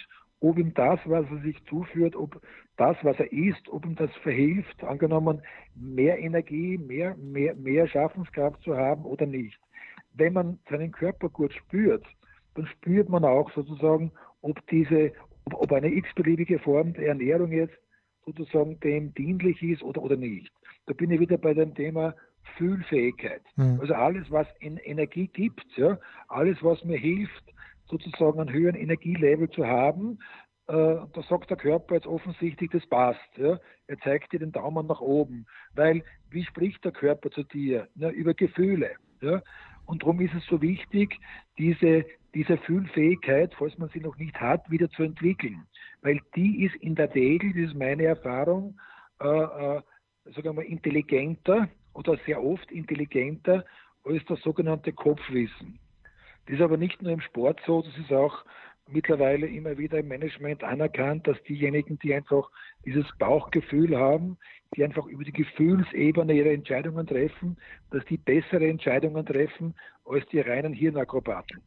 ob 0.40 0.56
ihm 0.56 0.72
das, 0.74 1.00
was 1.04 1.26
er 1.30 1.38
sich 1.42 1.62
zuführt, 1.66 2.14
ob 2.14 2.40
das, 2.76 2.96
was 3.02 3.18
er 3.18 3.30
isst, 3.32 3.68
ob 3.68 3.84
ihm 3.84 3.96
das 3.96 4.10
verhilft, 4.22 4.82
angenommen, 4.84 5.42
mehr 5.74 6.18
Energie, 6.18 6.78
mehr, 6.78 7.16
mehr, 7.16 7.54
mehr 7.56 7.88
Schaffenskraft 7.88 8.62
zu 8.62 8.76
haben 8.76 9.04
oder 9.04 9.26
nicht. 9.26 9.58
Wenn 10.14 10.32
man 10.32 10.58
seinen 10.70 10.92
Körper 10.92 11.28
gut 11.28 11.52
spürt, 11.52 12.06
dann 12.54 12.66
spürt 12.66 13.08
man 13.08 13.24
auch 13.24 13.50
sozusagen, 13.52 14.12
ob 14.42 14.64
diese, 14.68 15.12
ob, 15.52 15.72
eine 15.72 15.92
x-beliebige 15.92 16.58
Form 16.58 16.92
der 16.94 17.08
Ernährung 17.08 17.52
jetzt 17.52 17.76
sozusagen 18.24 18.78
dem 18.80 19.14
dienlich 19.14 19.62
ist 19.62 19.82
oder, 19.82 20.02
oder 20.02 20.16
nicht. 20.16 20.52
Da 20.86 20.94
bin 20.94 21.10
ich 21.10 21.20
wieder 21.20 21.38
bei 21.38 21.54
dem 21.54 21.74
Thema 21.74 22.14
Fühlfähigkeit. 22.56 23.42
Mhm. 23.56 23.80
Also 23.80 23.94
alles, 23.94 24.30
was 24.30 24.46
in 24.60 24.76
Energie 24.78 25.28
gibt, 25.28 25.66
ja, 25.76 25.98
alles, 26.28 26.62
was 26.62 26.84
mir 26.84 26.98
hilft, 26.98 27.44
sozusagen 27.86 28.40
einen 28.40 28.52
höheren 28.52 28.76
Energielevel 28.76 29.50
zu 29.50 29.66
haben, 29.66 30.18
äh, 30.70 30.72
da 31.12 31.22
sagt 31.28 31.50
der 31.50 31.56
Körper 31.56 31.96
jetzt 31.96 32.06
offensichtlich, 32.06 32.70
das 32.70 32.86
passt. 32.86 33.36
Ja. 33.36 33.58
Er 33.88 33.98
zeigt 33.98 34.32
dir 34.32 34.38
den 34.38 34.52
Daumen 34.52 34.86
nach 34.86 35.00
oben. 35.00 35.46
Weil, 35.74 36.04
wie 36.30 36.44
spricht 36.44 36.84
der 36.84 36.92
Körper 36.92 37.30
zu 37.30 37.42
dir? 37.42 37.88
Ja, 37.96 38.10
über 38.10 38.34
Gefühle. 38.34 38.92
Ja. 39.20 39.42
Und 39.86 40.02
darum 40.02 40.20
ist 40.20 40.34
es 40.34 40.46
so 40.46 40.62
wichtig, 40.62 41.18
diese, 41.58 42.04
diese 42.34 42.58
Fühlfähigkeit, 42.58 43.54
falls 43.58 43.76
man 43.78 43.88
sie 43.90 44.00
noch 44.00 44.16
nicht 44.16 44.40
hat, 44.40 44.70
wieder 44.70 44.88
zu 44.90 45.02
entwickeln. 45.02 45.66
Weil 46.02 46.20
die 46.36 46.64
ist 46.64 46.76
in 46.76 46.94
der 46.94 47.14
Regel, 47.14 47.52
das 47.52 47.72
ist 47.72 47.78
meine 47.78 48.04
Erfahrung, 48.04 48.78
äh, 49.20 49.26
äh, 49.26 49.82
sagen 50.34 50.56
wir 50.56 50.64
intelligenter 50.64 51.68
oder 51.94 52.16
sehr 52.26 52.42
oft 52.42 52.70
intelligenter 52.70 53.64
als 54.04 54.24
das 54.26 54.40
sogenannte 54.42 54.92
Kopfwissen. 54.92 55.78
Das 56.46 56.56
ist 56.56 56.62
aber 56.62 56.76
nicht 56.76 57.02
nur 57.02 57.12
im 57.12 57.20
Sport 57.20 57.60
so, 57.66 57.82
das 57.82 57.96
ist 57.98 58.12
auch 58.12 58.44
mittlerweile 58.88 59.46
immer 59.46 59.78
wieder 59.78 59.98
im 59.98 60.08
Management 60.08 60.64
anerkannt, 60.64 61.26
dass 61.26 61.40
diejenigen, 61.44 61.98
die 61.98 62.14
einfach 62.14 62.50
dieses 62.84 63.06
Bauchgefühl 63.18 63.96
haben, 63.96 64.36
die 64.74 64.84
einfach 64.84 65.06
über 65.06 65.24
die 65.24 65.32
Gefühlsebene 65.32 66.32
ihre 66.32 66.52
Entscheidungen 66.52 67.06
treffen, 67.06 67.56
dass 67.90 68.04
die 68.06 68.16
bessere 68.16 68.68
Entscheidungen 68.68 69.26
treffen 69.26 69.74
als 70.04 70.26
die 70.28 70.40
reinen 70.40 70.72
Hirnakrobaten. 70.72 71.60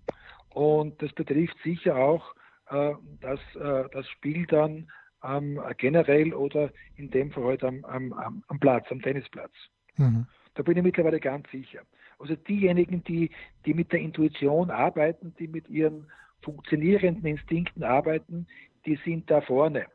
Und 0.53 1.01
das 1.01 1.11
betrifft 1.13 1.57
sicher 1.63 1.95
auch 1.95 2.33
äh, 2.69 2.93
das, 3.21 3.39
äh, 3.55 3.89
das 3.91 4.07
Spiel 4.09 4.45
dann 4.45 4.91
ähm, 5.23 5.59
generell 5.77 6.33
oder 6.33 6.69
in 6.95 7.09
dem 7.09 7.31
Fall 7.31 7.45
halt 7.45 7.63
am, 7.63 7.83
am, 7.85 8.43
am 8.47 8.59
Platz, 8.59 8.85
am 8.91 9.01
Tennisplatz. 9.01 9.51
Mhm. 9.97 10.25
Da 10.55 10.63
bin 10.63 10.77
ich 10.77 10.83
mittlerweile 10.83 11.19
ganz 11.19 11.49
sicher. 11.49 11.81
Also 12.19 12.35
diejenigen, 12.35 13.03
die, 13.03 13.31
die 13.65 13.73
mit 13.73 13.91
der 13.91 13.99
Intuition 13.99 14.69
arbeiten, 14.69 15.33
die 15.39 15.47
mit 15.47 15.69
ihren 15.69 16.11
funktionierenden 16.41 17.25
Instinkten 17.25 17.83
arbeiten, 17.83 18.47
die 18.85 18.97
sind 19.03 19.29
da 19.31 19.41
vorne. 19.41 19.87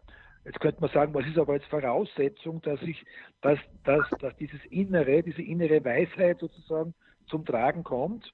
Jetzt 0.45 0.61
könnte 0.61 0.81
man 0.81 0.91
sagen, 0.91 1.15
was 1.15 1.27
ist 1.27 1.39
aber 1.39 1.55
jetzt 1.55 1.67
Voraussetzung, 1.67 2.63
dass 2.63 2.81
ich, 2.83 3.05
dass, 3.43 3.59
dass, 3.85 4.09
dass 4.21 4.35
dieses 4.37 4.65
Innere, 4.67 5.23
diese 5.23 5.43
innere 5.43 5.85
Weisheit 5.85 6.39
sozusagen 6.39 6.95
zum 7.27 7.45
Tragen 7.45 7.85
kommt. 7.85 8.33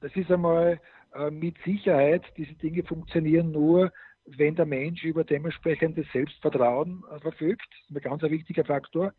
Das 0.00 0.14
ist 0.14 0.30
einmal 0.30 0.78
äh, 1.14 1.30
mit 1.30 1.56
Sicherheit, 1.64 2.22
diese 2.36 2.54
Dinge 2.54 2.82
funktionieren 2.82 3.52
nur, 3.52 3.92
wenn 4.26 4.56
der 4.56 4.66
Mensch 4.66 5.04
über 5.04 5.24
dementsprechendes 5.24 6.06
Selbstvertrauen 6.12 7.04
äh, 7.10 7.20
verfügt. 7.20 7.68
Das 7.70 7.90
ist 7.90 8.06
ein 8.06 8.18
ganz 8.18 8.22
wichtiger 8.22 8.64
Faktor. 8.64 9.12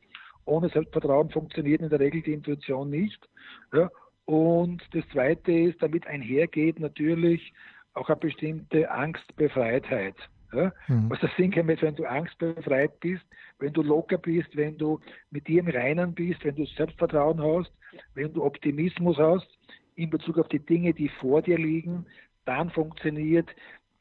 Ohne 0.45 0.69
Selbstvertrauen 0.69 1.29
funktioniert 1.29 1.81
in 1.81 1.89
der 1.89 1.99
Regel 1.99 2.21
die 2.21 2.33
Intuition 2.33 2.89
nicht. 2.89 3.27
Ja. 3.73 3.89
Und 4.25 4.83
das 4.91 5.07
Zweite 5.09 5.51
ist, 5.51 5.81
damit 5.81 6.07
einhergeht 6.07 6.79
natürlich 6.79 7.53
auch 7.93 8.09
eine 8.09 8.17
bestimmte 8.17 8.89
Angstbefreitheit. 8.91 10.15
Ja? 10.53 10.73
Mhm. 10.87 11.09
Was 11.09 11.19
das 11.21 11.31
Sinn 11.37 11.51
kann, 11.51 11.67
wenn 11.67 11.95
du 11.95 12.05
angstbefreit 12.05 12.99
bist, 12.99 13.23
wenn 13.59 13.73
du 13.73 13.81
locker 13.81 14.17
bist, 14.17 14.55
wenn 14.55 14.77
du 14.77 14.99
mit 15.31 15.47
dir 15.47 15.59
im 15.59 15.67
Reinen 15.67 16.13
bist, 16.13 16.43
wenn 16.43 16.55
du 16.55 16.65
Selbstvertrauen 16.65 17.41
hast, 17.41 17.71
wenn 18.15 18.33
du 18.33 18.43
Optimismus 18.43 19.17
hast 19.17 19.47
in 19.95 20.09
Bezug 20.09 20.37
auf 20.37 20.47
die 20.47 20.59
Dinge, 20.59 20.93
die 20.93 21.09
vor 21.09 21.41
dir 21.41 21.57
liegen, 21.57 22.05
dann 22.45 22.69
funktioniert 22.69 23.49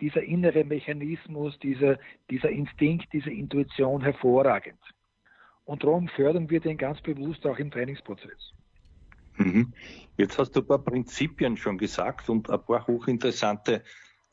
dieser 0.01 0.23
innere 0.23 0.65
Mechanismus, 0.65 1.59
dieser, 1.61 1.99
dieser 2.31 2.51
Instinkt, 2.51 3.13
diese 3.13 3.31
Intuition 3.31 4.03
hervorragend. 4.03 4.79
Und 5.65 5.83
darum 5.83 6.09
fördern 6.09 6.51
wir 6.51 6.61
den 6.61 6.77
ganz 6.77 7.01
bewusst 7.01 7.47
auch 7.47 7.59
im 7.59 7.71
Trainingsprozess. 7.71 8.53
Mhm. 9.37 9.73
Jetzt 10.17 10.39
hast 10.39 10.53
du 10.53 10.61
ein 10.61 10.67
paar 10.67 10.79
Prinzipien 10.79 11.57
schon 11.57 11.79
gesagt 11.79 12.29
und 12.29 12.51
ein 12.51 12.63
paar 12.65 12.87
hochinteressante 12.87 13.83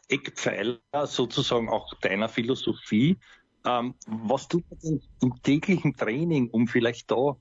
Eckpfeiler 0.10 0.80
sozusagen 1.06 1.69
auch 1.69 1.93
deiner 2.02 2.28
Philosophie. 2.28 3.17
Ähm, 3.65 3.93
was 4.08 4.47
tut 4.47 4.63
man 4.69 4.80
denn 4.80 5.02
im 5.21 5.41
täglichen 5.41 5.95
Training, 5.95 6.50
um 6.50 6.67
vielleicht 6.67 7.10
da 7.12 7.38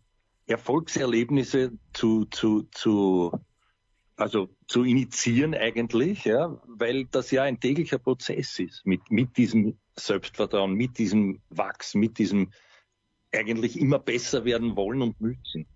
Erfolgserlebnisse 0.46 1.72
zu, 1.92 2.26
zu, 2.26 2.62
zu, 2.72 3.32
also 4.20 4.48
zu 4.66 4.84
initiieren 4.84 5.54
eigentlich, 5.54 6.24
ja, 6.24 6.60
weil 6.66 7.06
das 7.06 7.30
ja 7.30 7.42
ein 7.42 7.58
täglicher 7.58 7.98
Prozess 7.98 8.58
ist 8.58 8.86
mit, 8.86 9.10
mit 9.10 9.36
diesem 9.36 9.78
Selbstvertrauen, 9.96 10.74
mit 10.74 10.98
diesem 10.98 11.40
Wachs, 11.48 11.94
mit 11.94 12.18
diesem 12.18 12.50
eigentlich 13.32 13.80
immer 13.80 13.98
besser 13.98 14.44
werden 14.44 14.76
wollen 14.76 15.02
und 15.02 15.20
müssen. 15.20 15.66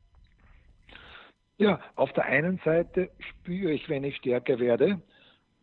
Ja, 1.57 1.81
auf 1.95 2.13
der 2.13 2.25
einen 2.25 2.61
Seite 2.65 3.11
spüre 3.19 3.73
ich, 3.73 3.89
wenn 3.89 4.05
ich 4.05 4.17
stärker 4.17 4.59
werde, 4.59 5.01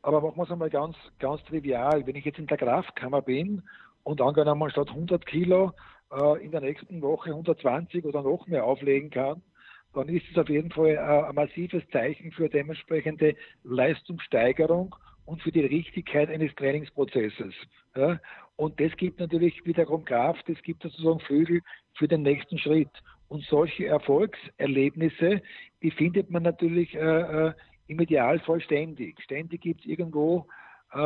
aber 0.01 0.21
machen 0.21 0.37
wir 0.37 0.43
es 0.43 0.51
einmal 0.51 0.69
ganz, 0.69 0.95
ganz 1.19 1.43
trivial. 1.43 2.07
Wenn 2.07 2.15
ich 2.15 2.25
jetzt 2.25 2.39
in 2.39 2.47
der 2.47 2.57
Kraftkammer 2.57 3.21
bin 3.21 3.61
und 4.03 4.21
angenommen 4.21 4.71
statt 4.71 4.89
100 4.89 5.25
Kilo 5.25 5.73
äh, 6.11 6.43
in 6.43 6.51
der 6.51 6.61
nächsten 6.61 7.01
Woche 7.01 7.29
120 7.31 8.05
oder 8.05 8.23
noch 8.23 8.47
mehr 8.47 8.63
auflegen 8.63 9.09
kann, 9.09 9.43
dann 9.93 10.09
ist 10.09 10.25
es 10.31 10.37
auf 10.37 10.49
jeden 10.49 10.71
Fall 10.71 10.97
ein 10.97 11.35
massives 11.35 11.83
Zeichen 11.91 12.31
für 12.31 12.49
dementsprechende 12.49 13.35
Leistungssteigerung 13.63 14.95
und 15.25 15.41
für 15.41 15.51
die 15.51 15.65
Richtigkeit 15.65 16.29
eines 16.29 16.53
Trainingsprozesses. 16.55 17.53
Ja? 17.95 18.19
Und 18.55 18.79
das 18.79 18.95
gibt 18.97 19.19
natürlich 19.19 19.65
wiederum 19.65 20.05
Kraft, 20.05 20.47
es 20.49 20.61
gibt 20.63 20.83
sozusagen 20.83 21.19
Flügel 21.21 21.61
für 21.95 22.07
den 22.07 22.21
nächsten 22.21 22.57
Schritt. 22.57 22.91
Und 23.27 23.43
solche 23.45 23.87
Erfolgserlebnisse, 23.87 25.41
die 25.81 25.91
findet 25.91 26.29
man 26.29 26.43
natürlich 26.43 26.93
äh, 26.95 27.47
äh 27.47 27.53
im 27.87 27.99
Idealfall 27.99 28.61
ständig. 28.61 29.21
Ständig 29.21 29.61
gibt 29.61 29.81
es 29.81 29.85
irgendwo 29.85 30.47
äh, 30.93 30.97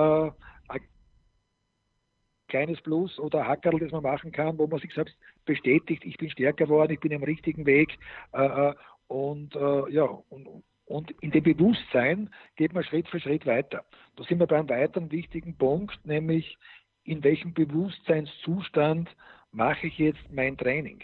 ein 0.67 0.81
kleines 2.47 2.79
Plus 2.81 3.17
oder 3.17 3.47
Hackerl, 3.47 3.79
das 3.79 3.91
man 3.91 4.03
machen 4.03 4.31
kann, 4.31 4.57
wo 4.59 4.67
man 4.67 4.79
sich 4.79 4.93
selbst 4.93 5.15
bestätigt, 5.45 6.03
ich 6.05 6.17
bin 6.17 6.29
stärker 6.29 6.65
geworden, 6.65 6.93
ich 6.93 6.99
bin 6.99 7.11
im 7.11 7.23
richtigen 7.23 7.65
Weg. 7.65 7.97
Äh, 8.33 8.45
äh 8.45 8.73
und 9.07 9.55
äh, 9.55 9.91
ja, 9.91 10.05
und, 10.29 10.63
und 10.85 11.11
in 11.21 11.31
dem 11.31 11.43
Bewusstsein 11.43 12.29
geht 12.55 12.73
man 12.73 12.83
Schritt 12.83 13.07
für 13.07 13.19
Schritt 13.19 13.45
weiter. 13.45 13.85
Da 14.15 14.23
sind 14.23 14.39
wir 14.39 14.47
bei 14.47 14.57
einem 14.57 14.69
weiteren 14.69 15.11
wichtigen 15.11 15.55
Punkt, 15.55 16.03
nämlich 16.05 16.57
in 17.03 17.23
welchem 17.23 17.53
Bewusstseinszustand 17.53 19.15
mache 19.51 19.87
ich 19.87 19.97
jetzt 19.99 20.31
mein 20.31 20.57
Training. 20.57 21.01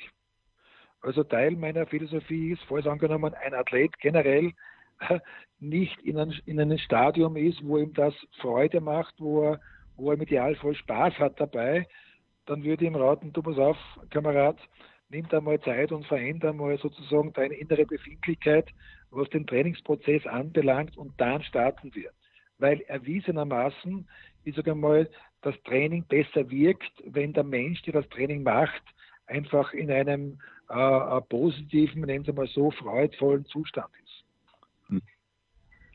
Also 1.01 1.23
Teil 1.23 1.51
meiner 1.51 1.85
Philosophie 1.87 2.51
ist, 2.51 2.61
falls 2.67 2.85
angenommen, 2.85 3.33
ein 3.33 3.53
Athlet 3.53 3.97
generell 3.99 4.51
nicht 5.59 5.99
in, 6.01 6.17
ein, 6.17 6.33
in 6.45 6.59
einem 6.59 6.77
Stadium 6.77 7.35
ist, 7.35 7.63
wo 7.63 7.77
ihm 7.77 7.93
das 7.93 8.13
Freude 8.39 8.81
macht, 8.81 9.15
wo 9.19 9.43
er, 9.43 9.61
wo 9.95 10.09
er 10.09 10.15
im 10.15 10.21
Idealfall 10.21 10.75
Spaß 10.75 11.17
hat 11.17 11.39
dabei, 11.39 11.87
dann 12.45 12.63
würde 12.63 12.85
ich 12.85 12.91
ihm 12.91 12.95
raten, 12.95 13.33
du 13.33 13.41
pass 13.41 13.57
auf, 13.57 13.77
Kamerad, 14.09 14.57
nimm 15.09 15.27
da 15.29 15.41
mal 15.41 15.59
Zeit 15.61 15.91
und 15.91 16.05
veränder 16.05 16.53
mal 16.53 16.77
sozusagen 16.77 17.33
deine 17.33 17.55
innere 17.55 17.85
Befindlichkeit, 17.85 18.69
was 19.11 19.29
den 19.29 19.45
Trainingsprozess 19.45 20.25
anbelangt 20.25 20.97
und 20.97 21.19
dann 21.19 21.43
starten 21.43 21.93
wir. 21.93 22.11
Weil 22.57 22.81
erwiesenermaßen, 22.81 24.07
ich 24.43 24.55
sage 24.55 24.75
mal, 24.75 25.09
das 25.41 25.55
Training 25.63 26.05
besser 26.05 26.49
wirkt, 26.49 26.91
wenn 27.05 27.33
der 27.33 27.43
Mensch, 27.43 27.81
der 27.83 27.93
das 27.93 28.09
Training 28.09 28.43
macht, 28.43 28.83
einfach 29.25 29.73
in 29.73 29.91
einem 29.91 30.39
äh, 30.69 31.21
positiven, 31.21 32.01
nennen 32.01 32.23
Sie 32.25 32.33
mal 32.33 32.47
so, 32.47 32.71
freudvollen 32.71 33.45
Zustand 33.45 33.89
ist. 33.95 34.00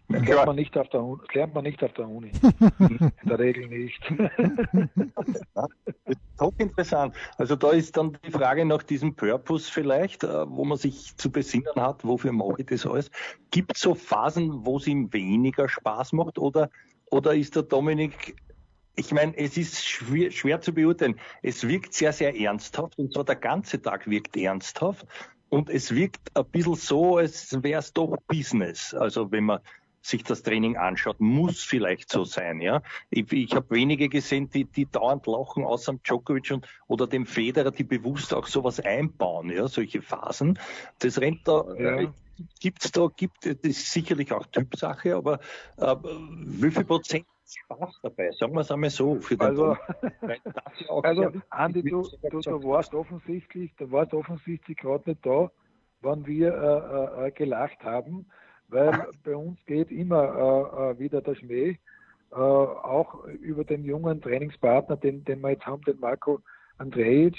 Das 0.08 0.24
lernt, 0.24 0.46
man 0.46 0.56
nicht 0.56 0.76
auf 0.78 0.88
der, 0.90 1.02
Uni, 1.02 1.22
lernt 1.32 1.54
man 1.54 1.64
nicht 1.64 1.82
auf 1.82 1.92
der 1.94 2.08
Uni. 2.08 2.30
In 2.78 3.12
der 3.24 3.38
Regel 3.38 3.66
nicht. 3.66 4.00
Top 6.38 6.54
interessant. 6.58 7.14
Also 7.38 7.56
da 7.56 7.70
ist 7.72 7.96
dann 7.96 8.16
die 8.24 8.30
Frage 8.30 8.64
nach 8.64 8.82
diesem 8.82 9.14
Purpose 9.14 9.70
vielleicht, 9.70 10.22
äh, 10.22 10.48
wo 10.48 10.64
man 10.64 10.78
sich 10.78 11.16
zu 11.16 11.30
besinnen 11.30 11.74
hat, 11.76 12.04
wofür 12.04 12.32
mache 12.32 12.56
ich 12.58 12.66
das 12.66 12.86
alles. 12.86 13.10
Gibt 13.50 13.74
es 13.74 13.82
so 13.82 13.94
Phasen, 13.94 14.64
wo 14.64 14.76
es 14.76 14.86
ihm 14.86 15.12
weniger 15.12 15.68
Spaß 15.68 16.12
macht 16.12 16.38
oder, 16.38 16.70
oder 17.10 17.34
ist 17.34 17.56
der 17.56 17.64
Dominik 17.64 18.36
ich 18.98 19.12
meine, 19.12 19.36
es 19.36 19.58
ist 19.58 19.84
schwer, 19.84 20.30
schwer, 20.30 20.62
zu 20.62 20.72
beurteilen. 20.72 21.20
Es 21.42 21.68
wirkt 21.68 21.92
sehr, 21.92 22.14
sehr 22.14 22.34
ernsthaft 22.34 22.98
und 22.98 23.12
zwar 23.12 23.24
der 23.24 23.36
ganze 23.36 23.82
Tag 23.82 24.08
wirkt 24.08 24.38
ernsthaft 24.38 25.06
und 25.50 25.70
es 25.70 25.94
wirkt 25.94 26.34
ein 26.34 26.46
bisschen 26.46 26.74
so, 26.74 27.18
als 27.18 27.62
wäre 27.62 27.80
es 27.80 27.92
doch 27.92 28.16
Business. 28.26 28.94
Also 28.94 29.30
wenn 29.30 29.44
man 29.44 29.60
sich 30.06 30.24
das 30.24 30.42
Training 30.42 30.76
anschaut, 30.76 31.20
muss 31.20 31.62
vielleicht 31.62 32.10
so 32.10 32.24
sein. 32.24 32.60
Ja, 32.60 32.82
ich, 33.10 33.30
ich 33.32 33.54
habe 33.54 33.70
wenige 33.70 34.08
gesehen, 34.08 34.48
die, 34.50 34.64
die 34.64 34.86
dauernd 34.86 35.26
lachen, 35.26 35.64
außer 35.64 35.92
dem 35.92 36.02
Djokovic 36.02 36.50
und, 36.52 36.68
oder 36.86 37.06
dem 37.06 37.26
Federer, 37.26 37.70
die 37.70 37.84
bewusst 37.84 38.32
auch 38.34 38.46
sowas 38.46 38.80
einbauen. 38.80 39.50
Ja, 39.50 39.68
solche 39.68 40.02
Phasen. 40.02 40.58
Das 41.00 41.20
rennt 41.20 41.46
da. 41.46 41.64
Ja. 41.78 42.00
Äh, 42.00 42.08
gibt's 42.60 42.92
da, 42.92 43.08
gibt, 43.16 43.46
das 43.46 43.56
ist 43.62 43.92
sicherlich 43.92 44.32
auch 44.32 44.46
Typsache, 44.46 45.16
aber 45.16 45.40
äh, 45.78 45.96
wie 46.02 46.70
viel 46.70 46.84
Prozent 46.84 47.26
Spaß 47.46 48.00
dabei, 48.02 48.30
sagen 48.32 48.54
wir 48.54 48.60
es 48.60 48.70
einmal 48.70 48.90
so. 48.90 49.20
Für 49.20 49.36
den 49.36 49.46
also, 49.46 49.76
also 51.02 51.32
Andi, 51.50 51.82
du, 51.82 52.02
du, 52.30 52.40
du 52.40 52.64
warst 52.64 52.92
offensichtlich, 52.92 53.72
du 53.76 53.90
warst 53.92 54.12
offensichtlich 54.14 54.76
gerade 54.76 55.10
nicht 55.10 55.24
da, 55.24 55.50
wann 56.00 56.26
wir 56.26 56.52
äh, 56.52 57.24
äh, 57.24 57.28
äh 57.28 57.30
gelacht 57.30 57.84
haben, 57.84 58.26
weil 58.68 59.08
bei 59.24 59.36
uns 59.36 59.58
geht 59.66 59.90
immer 59.90 60.24
äh, 60.24 60.92
äh, 60.92 60.98
wieder 60.98 61.20
der 61.20 61.34
Schmäh, 61.34 61.76
äh, 62.32 62.34
auch 62.34 63.24
über 63.24 63.64
den 63.64 63.84
jungen 63.84 64.20
Trainingspartner, 64.20 64.96
den, 64.96 65.24
den 65.24 65.40
wir 65.40 65.50
jetzt 65.50 65.66
haben, 65.66 65.82
den 65.82 66.00
Marco 66.00 66.40
Andrejic, 66.78 67.36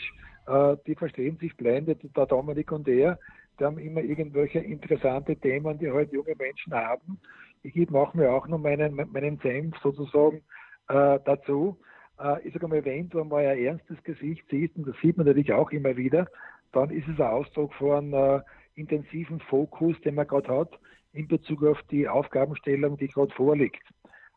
die 0.88 0.96
verstehen 0.96 1.38
sich 1.42 1.58
blendet, 1.58 2.00
der 2.16 2.26
Dominik 2.26 2.72
und 2.72 2.88
er, 2.88 3.20
die 3.60 3.66
haben 3.66 3.78
immer 3.80 4.02
irgendwelche 4.02 4.60
interessante 4.60 5.36
Themen, 5.36 5.78
die 5.78 5.92
halt 5.92 6.14
junge 6.14 6.36
Menschen 6.38 6.74
haben. 6.74 7.20
Ich 7.64 7.76
mache 7.90 8.18
mir 8.18 8.32
auch 8.32 8.48
noch 8.48 8.58
meinen, 8.58 8.96
meinen 8.96 9.38
Senf 9.40 9.76
sozusagen 9.84 10.42
äh, 10.88 11.20
dazu. 11.26 11.78
Äh, 12.20 12.48
ich 12.48 12.54
sage 12.54 12.68
mal, 12.68 12.84
wenn 12.86 13.10
du 13.10 13.22
einmal 13.22 13.46
ein 13.46 13.58
ernstes 13.58 14.02
Gesicht 14.04 14.46
siehst, 14.50 14.76
und 14.78 14.88
das 14.88 14.96
sieht 15.02 15.18
man 15.18 15.26
natürlich 15.26 15.52
auch 15.54 15.72
immer 15.72 15.96
wieder, 15.98 16.28
dann 16.72 16.92
ist 16.92 17.08
es 17.08 17.20
ein 17.20 17.28
Ausdruck 17.28 17.74
von 17.74 18.14
äh, 18.14 18.42
intensiven 18.76 19.40
Fokus, 19.40 20.00
den 20.02 20.16
man 20.16 20.28
gerade 20.28 20.48
hat, 20.48 20.80
in 21.18 21.28
Bezug 21.28 21.64
auf 21.64 21.82
die 21.84 22.08
Aufgabenstellung, 22.08 22.98
die 22.98 23.08
gerade 23.08 23.34
vorliegt. 23.34 23.84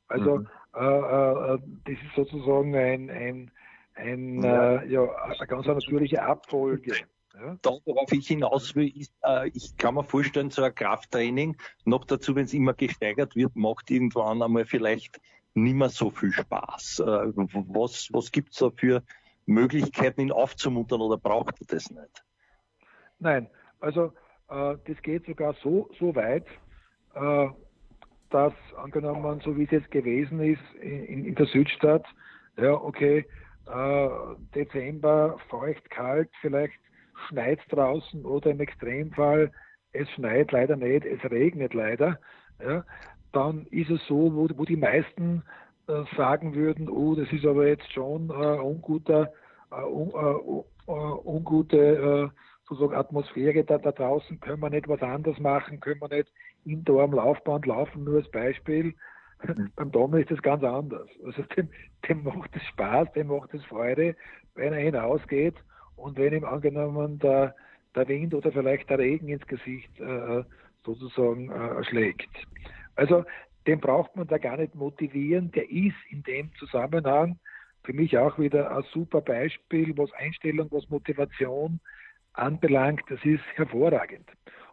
Also 0.08 0.38
mhm. 0.38 0.48
äh, 0.74 1.54
äh, 1.54 1.58
das 1.84 1.94
ist 1.94 2.14
sozusagen 2.16 2.74
ein, 2.74 3.10
ein, 3.10 3.50
ein 3.94 4.42
ja. 4.42 4.76
Äh, 4.76 4.88
ja, 4.88 5.14
eine 5.24 5.46
ganz 5.46 5.66
natürliche 5.66 6.22
Abfolge. 6.22 6.94
Ja. 7.34 7.56
Da, 7.62 7.70
worauf 7.84 8.10
ich 8.12 8.26
hinaus 8.26 8.74
will, 8.74 8.88
ist, 8.96 9.14
äh, 9.24 9.48
ich 9.48 9.76
kann 9.76 9.94
mir 9.94 10.04
vorstellen, 10.04 10.50
so 10.50 10.62
ein 10.62 10.74
Krafttraining, 10.74 11.56
noch 11.84 12.04
dazu, 12.04 12.34
wenn 12.34 12.44
es 12.44 12.54
immer 12.54 12.74
gesteigert 12.74 13.36
wird, 13.36 13.54
macht 13.54 13.90
irgendwann 13.90 14.42
einmal 14.42 14.64
vielleicht 14.64 15.20
nicht 15.54 15.74
mehr 15.74 15.88
so 15.88 16.10
viel 16.10 16.32
Spaß. 16.32 17.00
Äh, 17.00 17.04
was 17.04 18.08
was 18.12 18.32
gibt 18.32 18.52
es 18.52 18.58
da 18.58 18.70
für 18.70 19.02
Möglichkeiten, 19.46 20.22
ihn 20.22 20.32
aufzumuntern 20.32 21.00
oder 21.00 21.16
braucht 21.18 21.60
er 21.60 21.66
das 21.68 21.90
nicht? 21.90 22.24
Nein, 23.18 23.48
also 23.80 24.12
äh, 24.48 24.76
das 24.84 25.00
geht 25.02 25.26
sogar 25.26 25.54
so, 25.62 25.88
so 25.98 26.14
weit, 26.14 26.46
dass 27.14 28.52
angenommen, 28.76 29.40
so 29.44 29.56
wie 29.56 29.64
es 29.64 29.70
jetzt 29.70 29.90
gewesen 29.90 30.40
ist 30.40 30.62
in, 30.80 31.24
in 31.24 31.34
der 31.34 31.46
Südstadt, 31.46 32.04
ja, 32.56 32.72
okay, 32.72 33.26
äh, 33.66 34.08
Dezember, 34.54 35.36
feucht, 35.48 35.88
kalt, 35.90 36.30
vielleicht 36.40 36.78
schneit 37.28 37.60
draußen 37.70 38.24
oder 38.24 38.50
im 38.50 38.60
Extremfall 38.60 39.50
es 39.92 40.08
schneit 40.10 40.52
leider 40.52 40.76
nicht, 40.76 41.04
es 41.04 41.22
regnet 41.30 41.74
leider, 41.74 42.18
ja, 42.64 42.84
dann 43.32 43.66
ist 43.70 43.90
es 43.90 44.04
so, 44.06 44.34
wo, 44.34 44.48
wo 44.56 44.64
die 44.64 44.76
meisten 44.76 45.42
äh, 45.88 46.04
sagen 46.16 46.54
würden, 46.54 46.88
oh, 46.88 47.14
das 47.14 47.30
ist 47.32 47.44
aber 47.44 47.66
jetzt 47.66 47.90
schon 47.92 48.30
äh, 48.30 48.32
unguter, 48.32 49.32
äh, 49.70 49.82
un, 49.82 50.10
äh, 50.10 50.90
uh, 50.90 51.20
ungute 51.24 51.76
äh, 51.76 52.28
sozusagen 52.70 52.94
Atmosphäre 52.94 53.64
da, 53.64 53.78
da 53.78 53.90
draußen, 53.90 54.38
können 54.40 54.62
wir 54.62 54.70
nicht 54.70 54.88
was 54.88 55.02
anderes 55.02 55.38
machen, 55.40 55.80
können 55.80 56.00
wir 56.00 56.08
nicht 56.08 56.32
indoor 56.64 57.02
am 57.02 57.12
Laufband 57.12 57.66
laufen, 57.66 58.04
nur 58.04 58.18
als 58.18 58.30
Beispiel. 58.30 58.94
Mhm. 59.42 59.72
Beim 59.76 59.90
Dom 59.90 60.14
ist 60.14 60.30
das 60.30 60.40
ganz 60.40 60.62
anders. 60.62 61.08
Also 61.24 61.42
dem, 61.56 61.68
dem 62.08 62.22
macht 62.22 62.54
es 62.54 62.62
Spaß, 62.68 63.12
dem 63.12 63.26
macht 63.26 63.52
es 63.54 63.64
Freude, 63.64 64.14
wenn 64.54 64.72
er 64.72 64.80
hinausgeht 64.80 65.56
und 65.96 66.16
wenn 66.16 66.32
ihm 66.32 66.44
angenommen 66.44 67.18
der, 67.18 67.54
der 67.94 68.08
Wind 68.08 68.34
oder 68.34 68.52
vielleicht 68.52 68.88
der 68.88 68.98
Regen 68.98 69.28
ins 69.28 69.46
Gesicht 69.46 69.98
äh, 69.98 70.44
sozusagen 70.84 71.50
äh, 71.50 71.84
schlägt. 71.84 72.30
Also 72.94 73.24
den 73.66 73.80
braucht 73.80 74.14
man 74.16 74.28
da 74.28 74.38
gar 74.38 74.56
nicht 74.56 74.74
motivieren, 74.74 75.50
der 75.50 75.70
ist 75.70 75.96
in 76.08 76.22
dem 76.22 76.54
Zusammenhang 76.54 77.38
für 77.82 77.92
mich 77.92 78.16
auch 78.16 78.38
wieder 78.38 78.76
ein 78.76 78.84
super 78.92 79.20
Beispiel, 79.20 79.96
was 79.96 80.12
Einstellung, 80.12 80.68
was 80.70 80.88
Motivation 80.88 81.80
anbelangt, 82.32 83.02
das 83.08 83.24
ist 83.24 83.44
hervorragend. 83.54 84.28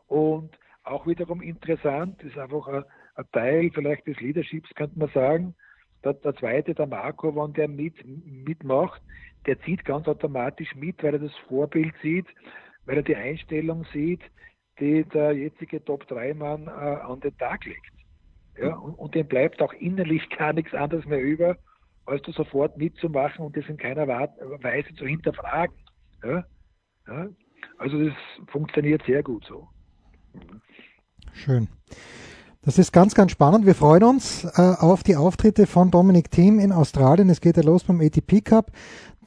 Und 0.08 0.58
auch 0.84 1.06
wiederum 1.06 1.42
interessant, 1.42 2.22
ist 2.24 2.38
einfach 2.38 2.68
ein, 2.68 2.84
ein 3.16 3.26
Teil 3.32 3.72
vielleicht 3.74 4.08
des 4.08 4.20
Leaderships, 4.20 4.70
könnte 4.76 4.98
man 4.98 5.10
sagen. 5.10 5.56
Der, 6.04 6.14
der 6.14 6.36
zweite, 6.36 6.74
der 6.74 6.88
Marco, 6.88 7.36
wenn 7.36 7.54
der 7.54 7.68
mit, 7.68 7.96
mitmacht, 8.06 9.02
der 9.46 9.60
zieht 9.62 9.84
ganz 9.84 10.08
automatisch 10.08 10.76
mit, 10.76 11.04
weil 11.04 11.14
er 11.14 11.20
das 11.20 11.36
Vorbild 11.48 11.94
sieht, 12.02 12.28
weil 12.86 12.98
er 12.98 13.04
die 13.04 13.16
Einstellung 13.16 13.86
sieht, 13.92 14.22
die 14.80 15.04
der 15.06 15.32
jetzige 15.34 15.84
Top-3-Mann 15.84 16.68
äh, 16.68 16.70
an 16.70 17.20
den 17.20 17.36
Tag 17.38 17.66
legt. 17.66 17.92
Ja, 18.58 18.76
und, 18.76 18.94
und 18.96 19.16
dem 19.16 19.28
bleibt 19.28 19.62
auch 19.62 19.74
innerlich 19.74 20.30
gar 20.38 20.54
nichts 20.54 20.74
anderes 20.74 21.06
mehr 21.06 21.22
über, 21.22 21.58
als 22.06 22.22
du 22.24 22.32
sofort 22.32 22.78
mitzumachen 22.78 23.46
und 23.46 23.58
das 23.58 23.68
in 23.68 23.78
keiner 23.78 24.08
Weise 24.08 24.94
zu 24.96 25.06
hinterfragen. 25.06 25.76
Ja? 26.24 26.46
Ja? 27.08 27.28
Also 27.78 28.04
das 28.04 28.14
funktioniert 28.48 29.04
sehr 29.06 29.24
gut 29.24 29.46
so. 29.48 29.68
Schön. 31.34 31.68
Das 32.64 32.78
ist 32.78 32.92
ganz, 32.92 33.16
ganz 33.16 33.32
spannend. 33.32 33.66
Wir 33.66 33.76
freuen 33.76 34.04
uns 34.04 34.44
äh, 34.44 34.50
auf 34.58 35.02
die 35.02 35.16
Auftritte 35.16 35.68
von 35.68 35.90
Dominic 35.90 36.32
Thiem 36.32 36.60
in 36.60 36.74
Australien. 36.74 37.30
Es 37.30 37.40
geht 37.40 37.56
ja 37.56 37.64
los 37.64 37.86
beim 37.86 38.02
ATP 38.02 38.42
Cup. 38.44 38.72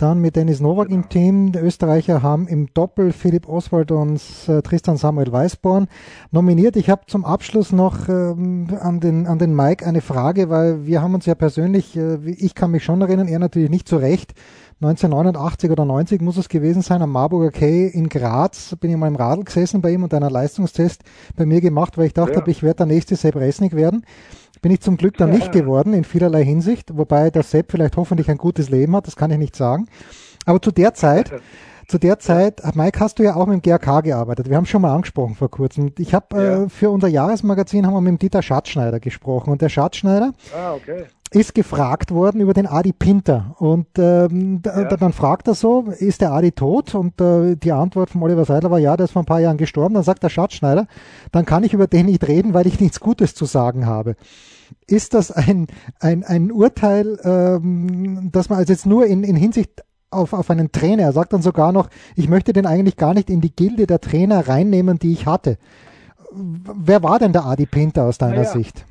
Dann 0.00 0.18
mit 0.18 0.34
Dennis 0.34 0.60
Novak 0.60 0.88
genau. 0.88 1.02
im 1.02 1.08
Team. 1.10 1.52
Die 1.52 1.58
Österreicher 1.58 2.22
haben 2.22 2.48
im 2.48 2.72
Doppel 2.72 3.12
Philipp 3.12 3.46
Oswald 3.46 3.92
und 3.92 4.18
äh, 4.48 4.62
Tristan 4.62 4.96
Samuel 4.96 5.30
Weißborn 5.30 5.88
nominiert. 6.30 6.76
Ich 6.76 6.88
habe 6.88 7.02
zum 7.06 7.26
Abschluss 7.26 7.70
noch 7.70 8.08
ähm, 8.08 8.68
an, 8.80 9.00
den, 9.00 9.26
an 9.26 9.38
den 9.38 9.54
Mike 9.54 9.84
eine 9.84 10.00
Frage, 10.00 10.48
weil 10.48 10.86
wir 10.86 11.02
haben 11.02 11.12
uns 11.12 11.26
ja 11.26 11.34
persönlich, 11.34 11.98
äh, 11.98 12.16
ich 12.30 12.54
kann 12.54 12.70
mich 12.70 12.82
schon 12.82 13.02
erinnern, 13.02 13.28
er 13.28 13.40
natürlich 13.40 13.68
nicht 13.68 13.88
so 13.88 13.98
recht, 13.98 14.32
1989 14.80 15.70
oder 15.70 15.84
90 15.84 16.22
muss 16.22 16.38
es 16.38 16.48
gewesen 16.48 16.80
sein, 16.80 17.02
am 17.02 17.12
Marburger 17.12 17.50
Quay 17.50 17.88
in 17.88 18.08
Graz, 18.08 18.74
bin 18.80 18.90
ich 18.90 18.96
mal 18.96 19.08
im 19.08 19.16
Radl 19.16 19.44
gesessen 19.44 19.82
bei 19.82 19.90
ihm 19.90 20.02
und 20.02 20.14
einer 20.14 20.30
Leistungstest 20.30 21.02
bei 21.36 21.44
mir 21.44 21.60
gemacht, 21.60 21.98
weil 21.98 22.06
ich 22.06 22.14
dachte, 22.14 22.40
ja. 22.40 22.46
ich 22.46 22.62
werde 22.62 22.78
der 22.78 22.86
nächste 22.86 23.16
Sepp 23.16 23.36
Resnick 23.36 23.76
werden. 23.76 24.06
Bin 24.62 24.72
ich 24.72 24.80
zum 24.80 24.96
Glück 24.96 25.16
dann 25.16 25.30
nicht 25.30 25.52
geworden, 25.52 25.94
in 25.94 26.04
vielerlei 26.04 26.44
Hinsicht, 26.44 26.96
wobei 26.96 27.30
der 27.30 27.42
Sepp 27.42 27.70
vielleicht 27.70 27.96
hoffentlich 27.96 28.30
ein 28.30 28.38
gutes 28.38 28.68
Leben 28.68 28.94
hat, 28.94 29.06
das 29.06 29.16
kann 29.16 29.30
ich 29.30 29.38
nicht 29.38 29.56
sagen. 29.56 29.86
Aber 30.44 30.60
zu 30.60 30.70
der 30.70 30.94
Zeit, 30.94 31.32
zu 31.88 31.98
der 31.98 32.18
Zeit, 32.18 32.62
Mike, 32.76 33.00
hast 33.00 33.18
du 33.18 33.22
ja 33.22 33.36
auch 33.36 33.46
mit 33.46 33.56
dem 33.56 33.62
GRK 33.62 34.02
gearbeitet. 34.02 34.48
Wir 34.48 34.56
haben 34.56 34.66
schon 34.66 34.82
mal 34.82 34.94
angesprochen 34.94 35.34
vor 35.34 35.50
kurzem. 35.50 35.92
Ich 35.98 36.14
habe 36.14 36.36
ja. 36.36 36.64
äh, 36.64 36.68
für 36.68 36.90
unser 36.90 37.08
Jahresmagazin 37.08 37.86
haben 37.86 37.94
wir 37.94 38.00
mit 38.00 38.10
dem 38.10 38.18
Dieter 38.18 38.42
Schatzschneider 38.42 39.00
gesprochen 39.00 39.50
und 39.50 39.62
der 39.62 39.68
Schatzschneider 39.68 40.32
ah, 40.54 40.74
okay 40.74 41.06
ist 41.32 41.54
gefragt 41.54 42.10
worden 42.10 42.40
über 42.40 42.54
den 42.54 42.66
Adi 42.66 42.92
Pinter. 42.92 43.54
Und 43.58 43.86
ähm, 43.98 44.62
ja. 44.64 44.84
dann 44.96 45.12
fragt 45.12 45.46
er 45.46 45.54
so, 45.54 45.82
ist 45.98 46.20
der 46.20 46.32
Adi 46.32 46.50
tot? 46.50 46.94
Und 46.94 47.20
äh, 47.20 47.54
die 47.56 47.70
Antwort 47.70 48.10
von 48.10 48.22
Oliver 48.22 48.44
Seidler 48.44 48.70
war, 48.70 48.80
ja, 48.80 48.96
der 48.96 49.04
ist 49.04 49.12
vor 49.12 49.22
ein 49.22 49.26
paar 49.26 49.40
Jahren 49.40 49.56
gestorben. 49.56 49.94
Dann 49.94 50.02
sagt 50.02 50.24
der 50.24 50.28
Schatzschneider, 50.28 50.86
dann 51.30 51.44
kann 51.44 51.62
ich 51.62 51.72
über 51.72 51.86
den 51.86 52.06
nicht 52.06 52.26
reden, 52.26 52.52
weil 52.52 52.66
ich 52.66 52.80
nichts 52.80 52.98
Gutes 52.98 53.34
zu 53.34 53.44
sagen 53.44 53.86
habe. 53.86 54.16
Ist 54.86 55.14
das 55.14 55.30
ein, 55.30 55.68
ein, 56.00 56.24
ein 56.24 56.50
Urteil, 56.50 57.18
ähm, 57.22 58.30
dass 58.32 58.48
man 58.48 58.58
also 58.58 58.72
jetzt 58.72 58.86
nur 58.86 59.06
in, 59.06 59.22
in 59.22 59.36
Hinsicht 59.36 59.84
auf, 60.10 60.32
auf 60.32 60.50
einen 60.50 60.72
Trainer, 60.72 61.04
er 61.04 61.12
sagt 61.12 61.32
dann 61.32 61.42
sogar 61.42 61.70
noch, 61.70 61.88
ich 62.16 62.28
möchte 62.28 62.52
den 62.52 62.66
eigentlich 62.66 62.96
gar 62.96 63.14
nicht 63.14 63.30
in 63.30 63.40
die 63.40 63.54
Gilde 63.54 63.86
der 63.86 64.00
Trainer 64.00 64.48
reinnehmen, 64.48 64.98
die 64.98 65.12
ich 65.12 65.26
hatte. 65.26 65.58
Wer 66.32 67.04
war 67.04 67.20
denn 67.20 67.32
der 67.32 67.44
Adi 67.44 67.66
Pinter 67.66 68.04
aus 68.04 68.18
deiner 68.18 68.36
naja, 68.36 68.50
Sicht? 68.50 68.84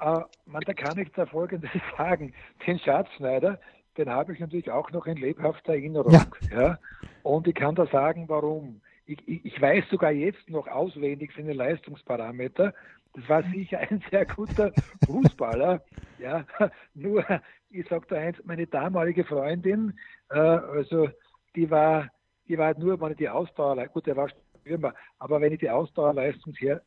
Äh, 0.00 0.20
man, 0.52 0.62
da 0.62 0.72
kann 0.72 0.98
ich 0.98 1.10
da 1.12 1.26
Folgendes 1.26 1.70
sagen. 1.96 2.32
Den 2.66 2.78
Schatzschneider, 2.78 3.60
den 3.96 4.10
habe 4.10 4.32
ich 4.32 4.40
natürlich 4.40 4.70
auch 4.70 4.90
noch 4.90 5.06
in 5.06 5.16
lebhafter 5.16 5.72
Erinnerung. 5.72 6.34
Ja. 6.50 6.60
ja. 6.60 6.78
Und 7.22 7.46
ich 7.46 7.54
kann 7.54 7.74
da 7.74 7.86
sagen, 7.86 8.28
warum. 8.28 8.80
Ich, 9.04 9.18
ich, 9.26 9.44
ich 9.44 9.60
weiß 9.60 9.84
sogar 9.90 10.12
jetzt 10.12 10.48
noch 10.48 10.68
auswendig 10.68 11.32
seine 11.36 11.52
Leistungsparameter. 11.52 12.72
Das 13.14 13.28
war 13.28 13.42
sicher 13.42 13.80
ein 13.80 14.02
sehr 14.10 14.24
guter 14.26 14.72
Fußballer. 15.06 15.82
ja, 16.18 16.46
nur, 16.94 17.24
ich 17.68 17.88
sage 17.88 18.06
da 18.08 18.16
eins, 18.16 18.38
meine 18.44 18.66
damalige 18.66 19.24
Freundin, 19.24 19.98
äh, 20.30 20.38
also 20.38 21.08
die 21.56 21.70
war, 21.70 22.08
die 22.48 22.56
war 22.56 22.78
nur, 22.78 23.00
wenn 23.00 23.12
ich 23.12 23.18
die 23.18 23.28
Ausdauer, 23.28 23.84
gut, 23.88 24.06
der 24.06 24.16
war 24.16 24.28
Stürmer, 24.60 24.94
aber 25.18 25.40
wenn 25.40 25.52
ich 25.52 25.58
die 25.58 25.70
Ausdauerleistung 25.70 26.54
her, 26.54 26.82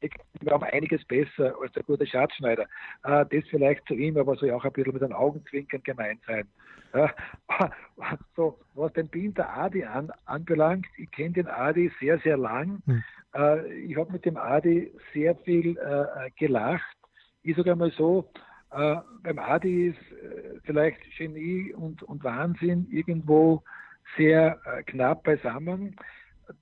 wir 0.00 0.52
haben 0.52 0.64
einiges 0.64 1.04
besser 1.04 1.54
als 1.60 1.72
der 1.72 1.82
gute 1.82 2.06
Schatzschneider. 2.06 2.66
Äh, 3.04 3.26
das 3.30 3.48
vielleicht 3.50 3.86
zu 3.86 3.94
ihm, 3.94 4.16
aber 4.16 4.36
soll 4.36 4.50
auch 4.52 4.64
ein 4.64 4.72
bisschen 4.72 4.94
mit 4.94 5.02
einem 5.02 5.12
Augenzwinkern 5.12 5.82
gemeint 5.82 6.20
sein. 6.26 6.46
Äh, 6.92 7.08
so, 8.36 8.58
was 8.74 8.92
den 8.92 9.08
Pinter 9.08 9.48
Adi 9.56 9.84
an, 9.84 10.10
anbelangt, 10.26 10.86
ich 10.96 11.10
kenne 11.10 11.32
den 11.32 11.48
Adi 11.48 11.90
sehr, 12.00 12.18
sehr 12.20 12.36
lang. 12.36 12.80
Hm. 12.86 13.02
Äh, 13.34 13.72
ich 13.74 13.96
habe 13.96 14.12
mit 14.12 14.24
dem 14.24 14.36
Adi 14.36 14.92
sehr 15.12 15.34
viel 15.36 15.76
äh, 15.76 16.30
gelacht. 16.36 16.96
Ich 17.42 17.56
sage 17.56 17.72
einmal 17.72 17.90
so, 17.92 18.30
äh, 18.70 18.96
beim 19.22 19.38
Adi 19.38 19.88
ist 19.88 20.12
äh, 20.12 20.60
vielleicht 20.64 20.98
Genie 21.16 21.74
und, 21.74 22.02
und 22.02 22.22
Wahnsinn 22.22 22.86
irgendwo 22.90 23.62
sehr 24.16 24.58
knapp 24.86 25.22
beisammen 25.22 25.94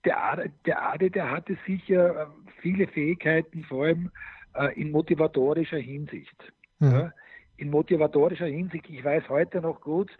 der, 0.04 0.22
Adi, 0.22 0.50
der 0.64 0.82
Adi, 0.82 1.10
der 1.10 1.30
hatte 1.30 1.56
sicher 1.66 2.22
äh, 2.22 2.26
viele 2.60 2.86
Fähigkeiten, 2.88 3.64
vor 3.64 3.84
allem 3.84 4.10
äh, 4.54 4.80
in 4.80 4.90
motivatorischer 4.90 5.78
Hinsicht. 5.78 6.52
Mhm. 6.78 6.90
Ja, 6.90 7.12
in 7.56 7.70
motivatorischer 7.70 8.46
Hinsicht, 8.46 8.88
ich 8.88 9.02
weiß 9.02 9.28
heute 9.28 9.60
noch 9.60 9.80
gut, 9.80 10.10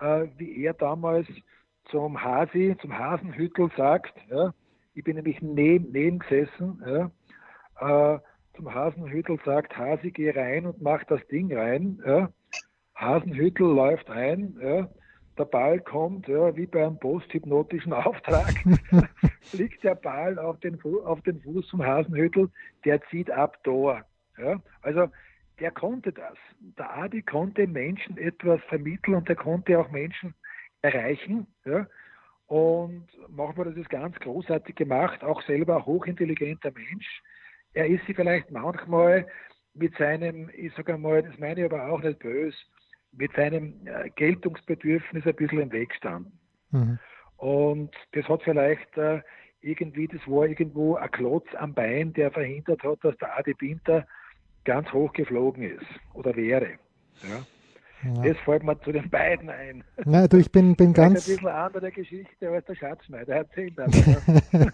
äh, 0.00 0.26
wie 0.36 0.64
er 0.64 0.74
damals 0.74 1.26
zum 1.90 2.22
Hasi, 2.22 2.76
zum 2.80 2.96
Hasenhüttel 2.96 3.70
sagt, 3.76 4.14
ja, 4.30 4.52
ich 4.94 5.04
bin 5.04 5.16
nämlich 5.16 5.40
neben, 5.42 5.92
neben 5.92 6.18
gesessen, 6.18 6.82
ja, 6.84 8.20
zum 8.56 8.74
Hasenhüttel 8.74 9.38
sagt, 9.44 9.76
Hasi, 9.76 10.10
geh 10.10 10.30
rein 10.30 10.66
und 10.66 10.80
mach 10.80 11.04
das 11.04 11.24
Ding 11.28 11.54
rein. 11.54 12.32
Hasenhüttel 12.94 13.66
läuft 13.66 14.08
ein, 14.08 14.88
der 15.38 15.44
Ball 15.44 15.80
kommt, 15.80 16.28
ja, 16.28 16.56
wie 16.56 16.66
bei 16.66 16.84
einem 16.86 16.98
posthypnotischen 16.98 17.92
Auftrag, 17.92 18.54
fliegt 19.42 19.84
der 19.84 19.94
Ball 19.94 20.38
auf 20.38 20.58
den, 20.60 20.80
auf 20.82 21.20
den 21.22 21.40
Fuß 21.40 21.68
zum 21.68 21.84
Hasenhüttel, 21.84 22.50
der 22.84 23.02
zieht 23.08 23.30
ab 23.30 23.62
Tor. 23.64 24.02
Ja. 24.38 24.60
Also 24.82 25.08
der 25.60 25.70
konnte 25.70 26.12
das. 26.12 26.36
Der 26.78 26.96
Adi 26.96 27.22
konnte 27.22 27.66
Menschen 27.66 28.18
etwas 28.18 28.60
vermitteln 28.64 29.14
und 29.14 29.28
der 29.28 29.36
konnte 29.36 29.78
auch 29.78 29.90
Menschen 29.90 30.34
erreichen. 30.82 31.46
Ja. 31.64 31.86
Und 32.46 33.06
manchmal 33.28 33.66
hat 33.66 33.76
das 33.76 33.88
ganz 33.88 34.16
großartig 34.20 34.76
gemacht, 34.76 35.24
auch 35.24 35.42
selber 35.42 35.84
hochintelligenter 35.84 36.70
Mensch. 36.72 37.22
Er 37.72 37.86
ist 37.86 38.06
sie 38.06 38.14
vielleicht 38.14 38.50
manchmal 38.50 39.26
mit 39.74 39.96
seinem, 39.96 40.50
ich 40.54 40.72
sage 40.74 40.94
einmal, 40.94 41.22
das 41.22 41.38
meine 41.38 41.60
ich 41.60 41.66
aber 41.66 41.90
auch 41.90 42.00
nicht 42.00 42.20
böse, 42.20 42.56
mit 43.16 43.32
seinem 43.34 43.74
äh, 43.86 44.10
Geltungsbedürfnis 44.10 45.26
ein 45.26 45.34
bisschen 45.34 45.60
im 45.60 45.72
Weg 45.72 45.94
standen. 45.94 46.38
Mhm. 46.70 46.98
Und 47.36 47.90
das 48.12 48.28
hat 48.28 48.42
vielleicht 48.42 48.96
äh, 48.96 49.20
irgendwie, 49.60 50.08
das 50.08 50.20
war 50.26 50.46
irgendwo 50.46 50.96
ein 50.96 51.10
Klotz 51.10 51.46
am 51.56 51.74
Bein, 51.74 52.12
der 52.12 52.30
verhindert 52.30 52.82
hat, 52.82 52.98
dass 53.02 53.16
der 53.18 53.36
Adi 53.36 53.54
Pinter 53.54 54.06
ganz 54.64 54.92
hoch 54.92 55.12
geflogen 55.12 55.62
ist 55.62 55.86
oder 56.14 56.34
wäre. 56.36 56.78
Ja. 57.22 57.44
Ja. 58.04 58.22
Das 58.22 58.36
fällt 58.44 58.62
mir 58.62 58.78
zu 58.80 58.92
den 58.92 59.08
beiden 59.08 59.48
ein. 59.48 59.82
Na, 60.04 60.28
du, 60.28 60.36
ich 60.36 60.52
bin, 60.52 60.76
bin 60.76 60.92
ganz. 60.92 61.26
Ein 61.26 61.34
bisschen 61.34 61.48
andere 61.48 61.90
Geschichte 61.90 62.50
als 62.50 62.64
der 62.66 62.74
Schatzschneider 62.74 63.36
erzählt 63.36 63.74
hat. 63.78 63.90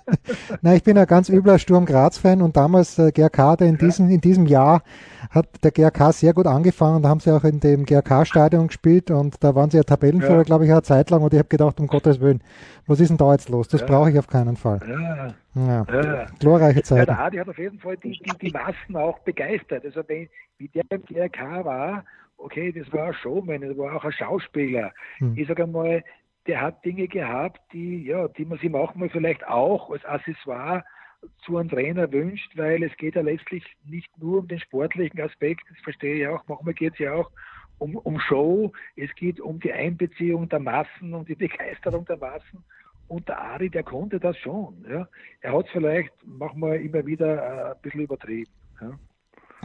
Na, 0.62 0.74
ich 0.74 0.82
bin 0.82 0.98
ein 0.98 1.06
ganz 1.06 1.28
übler 1.28 1.58
Sturm 1.58 1.86
Graz-Fan 1.86 2.42
und 2.42 2.56
damals 2.56 2.96
der 2.96 3.12
GRK, 3.12 3.56
der 3.56 3.68
in, 3.68 3.76
ja. 3.76 3.86
diesem, 3.86 4.10
in 4.10 4.20
diesem 4.20 4.46
Jahr 4.46 4.82
hat 5.30 5.46
der 5.62 5.70
GRK 5.70 6.12
sehr 6.12 6.34
gut 6.34 6.46
angefangen. 6.46 7.02
Da 7.02 7.08
haben 7.08 7.20
sie 7.20 7.30
auch 7.30 7.44
in 7.44 7.60
dem 7.60 7.86
GRK-Stadion 7.86 8.66
gespielt 8.66 9.10
und 9.10 9.42
da 9.42 9.54
waren 9.54 9.70
sie 9.70 9.76
ja 9.76 9.84
Tabellenführer, 9.84 10.38
ja. 10.38 10.42
glaube 10.42 10.64
ich, 10.64 10.72
eine 10.72 10.82
Zeit 10.82 11.10
lang 11.10 11.22
und 11.22 11.32
ich 11.32 11.38
habe 11.38 11.48
gedacht, 11.48 11.78
um 11.78 11.86
Gottes 11.86 12.20
Willen, 12.20 12.42
was 12.86 12.98
ist 12.98 13.08
denn 13.08 13.16
da 13.18 13.32
jetzt 13.32 13.48
los? 13.48 13.68
Das 13.68 13.86
brauche 13.86 14.10
ich 14.10 14.18
auf 14.18 14.26
keinen 14.26 14.56
Fall. 14.56 14.80
Ja. 14.88 15.34
Ja. 15.54 16.26
Glorreiche 16.40 16.82
Zeit. 16.82 17.08
der 17.08 17.18
Adi 17.18 17.36
hat 17.36 17.48
auf 17.48 17.58
jeden 17.58 17.78
Fall 17.78 17.96
die, 17.98 18.18
die, 18.18 18.38
die 18.40 18.50
Massen 18.50 18.96
auch 18.96 19.18
begeistert. 19.20 19.84
Also 19.84 20.00
wenn, 20.06 20.28
wie 20.58 20.68
der 20.68 20.82
im 20.90 21.04
GRK 21.04 21.64
war, 21.64 22.04
okay, 22.42 22.72
das 22.72 22.92
war 22.92 23.08
ein 23.08 23.14
Showman, 23.14 23.62
das 23.62 23.76
war 23.76 23.96
auch 23.96 24.04
ein 24.04 24.12
Schauspieler. 24.12 24.92
Hm. 25.18 25.34
Ich 25.36 25.48
sage 25.48 25.64
einmal, 25.64 26.04
der 26.46 26.60
hat 26.60 26.84
Dinge 26.84 27.06
gehabt, 27.08 27.60
die, 27.72 28.04
ja, 28.04 28.28
die 28.28 28.44
man 28.44 28.58
sich 28.58 28.70
manchmal 28.70 29.08
vielleicht 29.08 29.46
auch 29.46 29.90
als 29.90 30.04
Accessoire 30.04 30.84
zu 31.44 31.56
einem 31.56 31.68
Trainer 31.68 32.10
wünscht, 32.10 32.56
weil 32.56 32.82
es 32.82 32.96
geht 32.96 33.14
ja 33.14 33.22
letztlich 33.22 33.64
nicht 33.84 34.10
nur 34.18 34.40
um 34.40 34.48
den 34.48 34.58
sportlichen 34.58 35.20
Aspekt, 35.20 35.62
das 35.68 35.78
verstehe 35.84 36.16
ich 36.16 36.26
auch, 36.26 36.42
manchmal 36.48 36.74
geht 36.74 36.94
es 36.94 36.98
ja 36.98 37.14
auch 37.14 37.30
um, 37.78 37.96
um 37.96 38.18
Show, 38.20 38.72
es 38.96 39.14
geht 39.14 39.40
um 39.40 39.60
die 39.60 39.72
Einbeziehung 39.72 40.48
der 40.48 40.60
Massen, 40.60 41.14
um 41.14 41.24
die 41.24 41.34
Begeisterung 41.46 42.04
der 42.06 42.16
Massen. 42.16 42.64
Und 43.08 43.28
der 43.28 43.38
Ari, 43.38 43.68
der 43.68 43.82
konnte 43.82 44.18
das 44.18 44.38
schon. 44.38 44.86
Ja. 44.88 45.06
Er 45.42 45.52
hat 45.52 45.66
es 45.66 45.72
vielleicht 45.72 46.12
manchmal 46.24 46.80
immer 46.80 47.04
wieder 47.04 47.36
äh, 47.36 47.74
ein 47.74 47.82
bisschen 47.82 48.00
übertrieben. 48.00 48.50
Ja. 48.80 48.98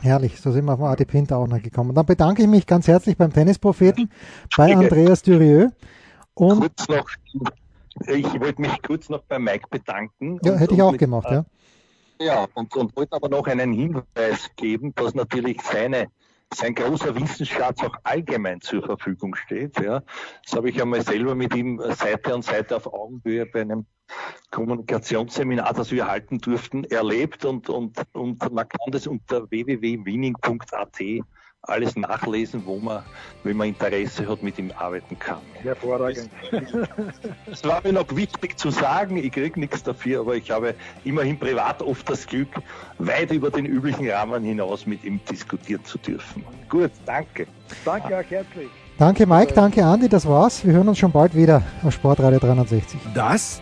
Herrlich, 0.02 0.40
so 0.40 0.52
sind 0.52 0.66
wir 0.66 0.80
auf 0.80 0.98
Pinter 1.08 1.38
auch 1.38 1.48
noch 1.48 1.62
gekommen. 1.62 1.96
Dann 1.96 2.06
bedanke 2.06 2.44
ich 2.44 2.48
mich 2.48 2.68
ganz 2.68 2.88
herzlich 2.88 3.18
beim 3.18 3.34
Tennispropheten, 3.34 4.12
bei 4.56 4.76
Andreas 4.76 5.24
Dürieu. 5.24 5.70
Und 6.36 6.60
kurz 6.60 6.88
noch, 6.88 7.08
ich 8.08 8.40
wollte 8.40 8.62
mich 8.62 8.82
kurz 8.84 9.10
noch 9.10 9.24
bei 9.24 9.40
Mike 9.40 9.68
bedanken. 9.70 10.40
Ja, 10.44 10.56
hätte 10.56 10.76
ich 10.76 10.82
auch 10.82 10.96
gemacht, 10.96 11.28
ja. 11.32 11.46
Ja, 12.20 12.48
und, 12.54 12.76
und 12.76 12.96
wollte 12.96 13.16
aber 13.16 13.30
noch 13.30 13.48
einen 13.48 13.74
Hinweis 13.74 14.50
geben, 14.56 14.94
dass 14.96 15.14
natürlich 15.14 15.62
seine 15.62 16.08
sein 16.54 16.76
großer 16.76 17.14
Wissensschatz 17.16 17.84
auch 17.84 17.96
allgemein 18.04 18.62
zur 18.62 18.82
Verfügung 18.84 19.36
steht. 19.36 19.80
Ja. 19.82 20.02
Das 20.44 20.54
habe 20.56 20.70
ich 20.70 20.82
einmal 20.82 21.02
selber 21.02 21.36
mit 21.36 21.54
ihm 21.56 21.82
Seite 21.92 22.34
an 22.34 22.42
Seite 22.42 22.78
auf 22.78 22.88
Augenhöhe 22.88 23.46
bei 23.46 23.62
einem 23.62 23.86
Kommunikationsseminar, 24.52 25.74
das 25.74 25.92
wir 25.92 26.08
halten 26.08 26.40
durften, 26.40 26.84
erlebt 26.86 27.46
und, 27.46 27.70
und, 27.70 27.98
und 28.14 28.52
man 28.54 28.68
kann 28.68 28.92
das 28.92 29.08
unter 29.08 29.50
www.winning.at 29.50 31.02
alles 31.68 31.96
nachlesen, 31.96 32.66
wo 32.66 32.78
man, 32.78 33.04
wenn 33.44 33.58
man 33.58 33.68
Interesse 33.70 34.28
hat, 34.28 34.42
mit 34.42 34.58
ihm 34.58 34.72
arbeiten 34.78 35.18
kann. 35.20 35.40
Hervorragend. 35.62 36.30
Es 37.52 37.64
war 37.64 37.82
mir 37.84 37.94
noch 37.94 38.16
wichtig 38.16 38.58
zu 38.58 38.70
sagen, 38.70 39.18
ich 39.18 39.32
kriege 39.32 39.60
nichts 39.60 39.84
dafür, 39.84 40.22
aber 40.22 40.36
ich 40.36 40.50
habe 40.50 40.76
immerhin 41.04 41.38
privat 41.38 41.82
oft 41.82 42.10
das 42.10 42.26
Glück, 42.26 42.50
weit 43.00 43.32
über 43.32 43.50
den 43.50 43.66
üblichen 43.66 44.10
Rahmen 44.10 44.44
hinaus 44.44 44.86
mit 44.86 45.04
ihm 45.04 45.20
diskutieren 45.30 45.84
zu 45.84 45.98
dürfen. 45.98 46.44
Gut, 46.70 46.92
danke. 47.06 47.48
Danke 47.84 48.20
auch 48.20 48.30
herzlich. 48.30 48.70
Danke 48.98 49.28
Mike, 49.28 49.54
danke 49.54 49.86
Andi, 49.86 50.10
das 50.10 50.28
war's. 50.28 50.66
Wir 50.66 50.74
hören 50.74 50.88
uns 50.88 50.98
schon 50.98 51.12
bald 51.12 51.36
wieder 51.36 51.62
auf 51.84 51.94
Sportradio 51.94 52.40
360. 52.40 53.00
Das 53.14 53.62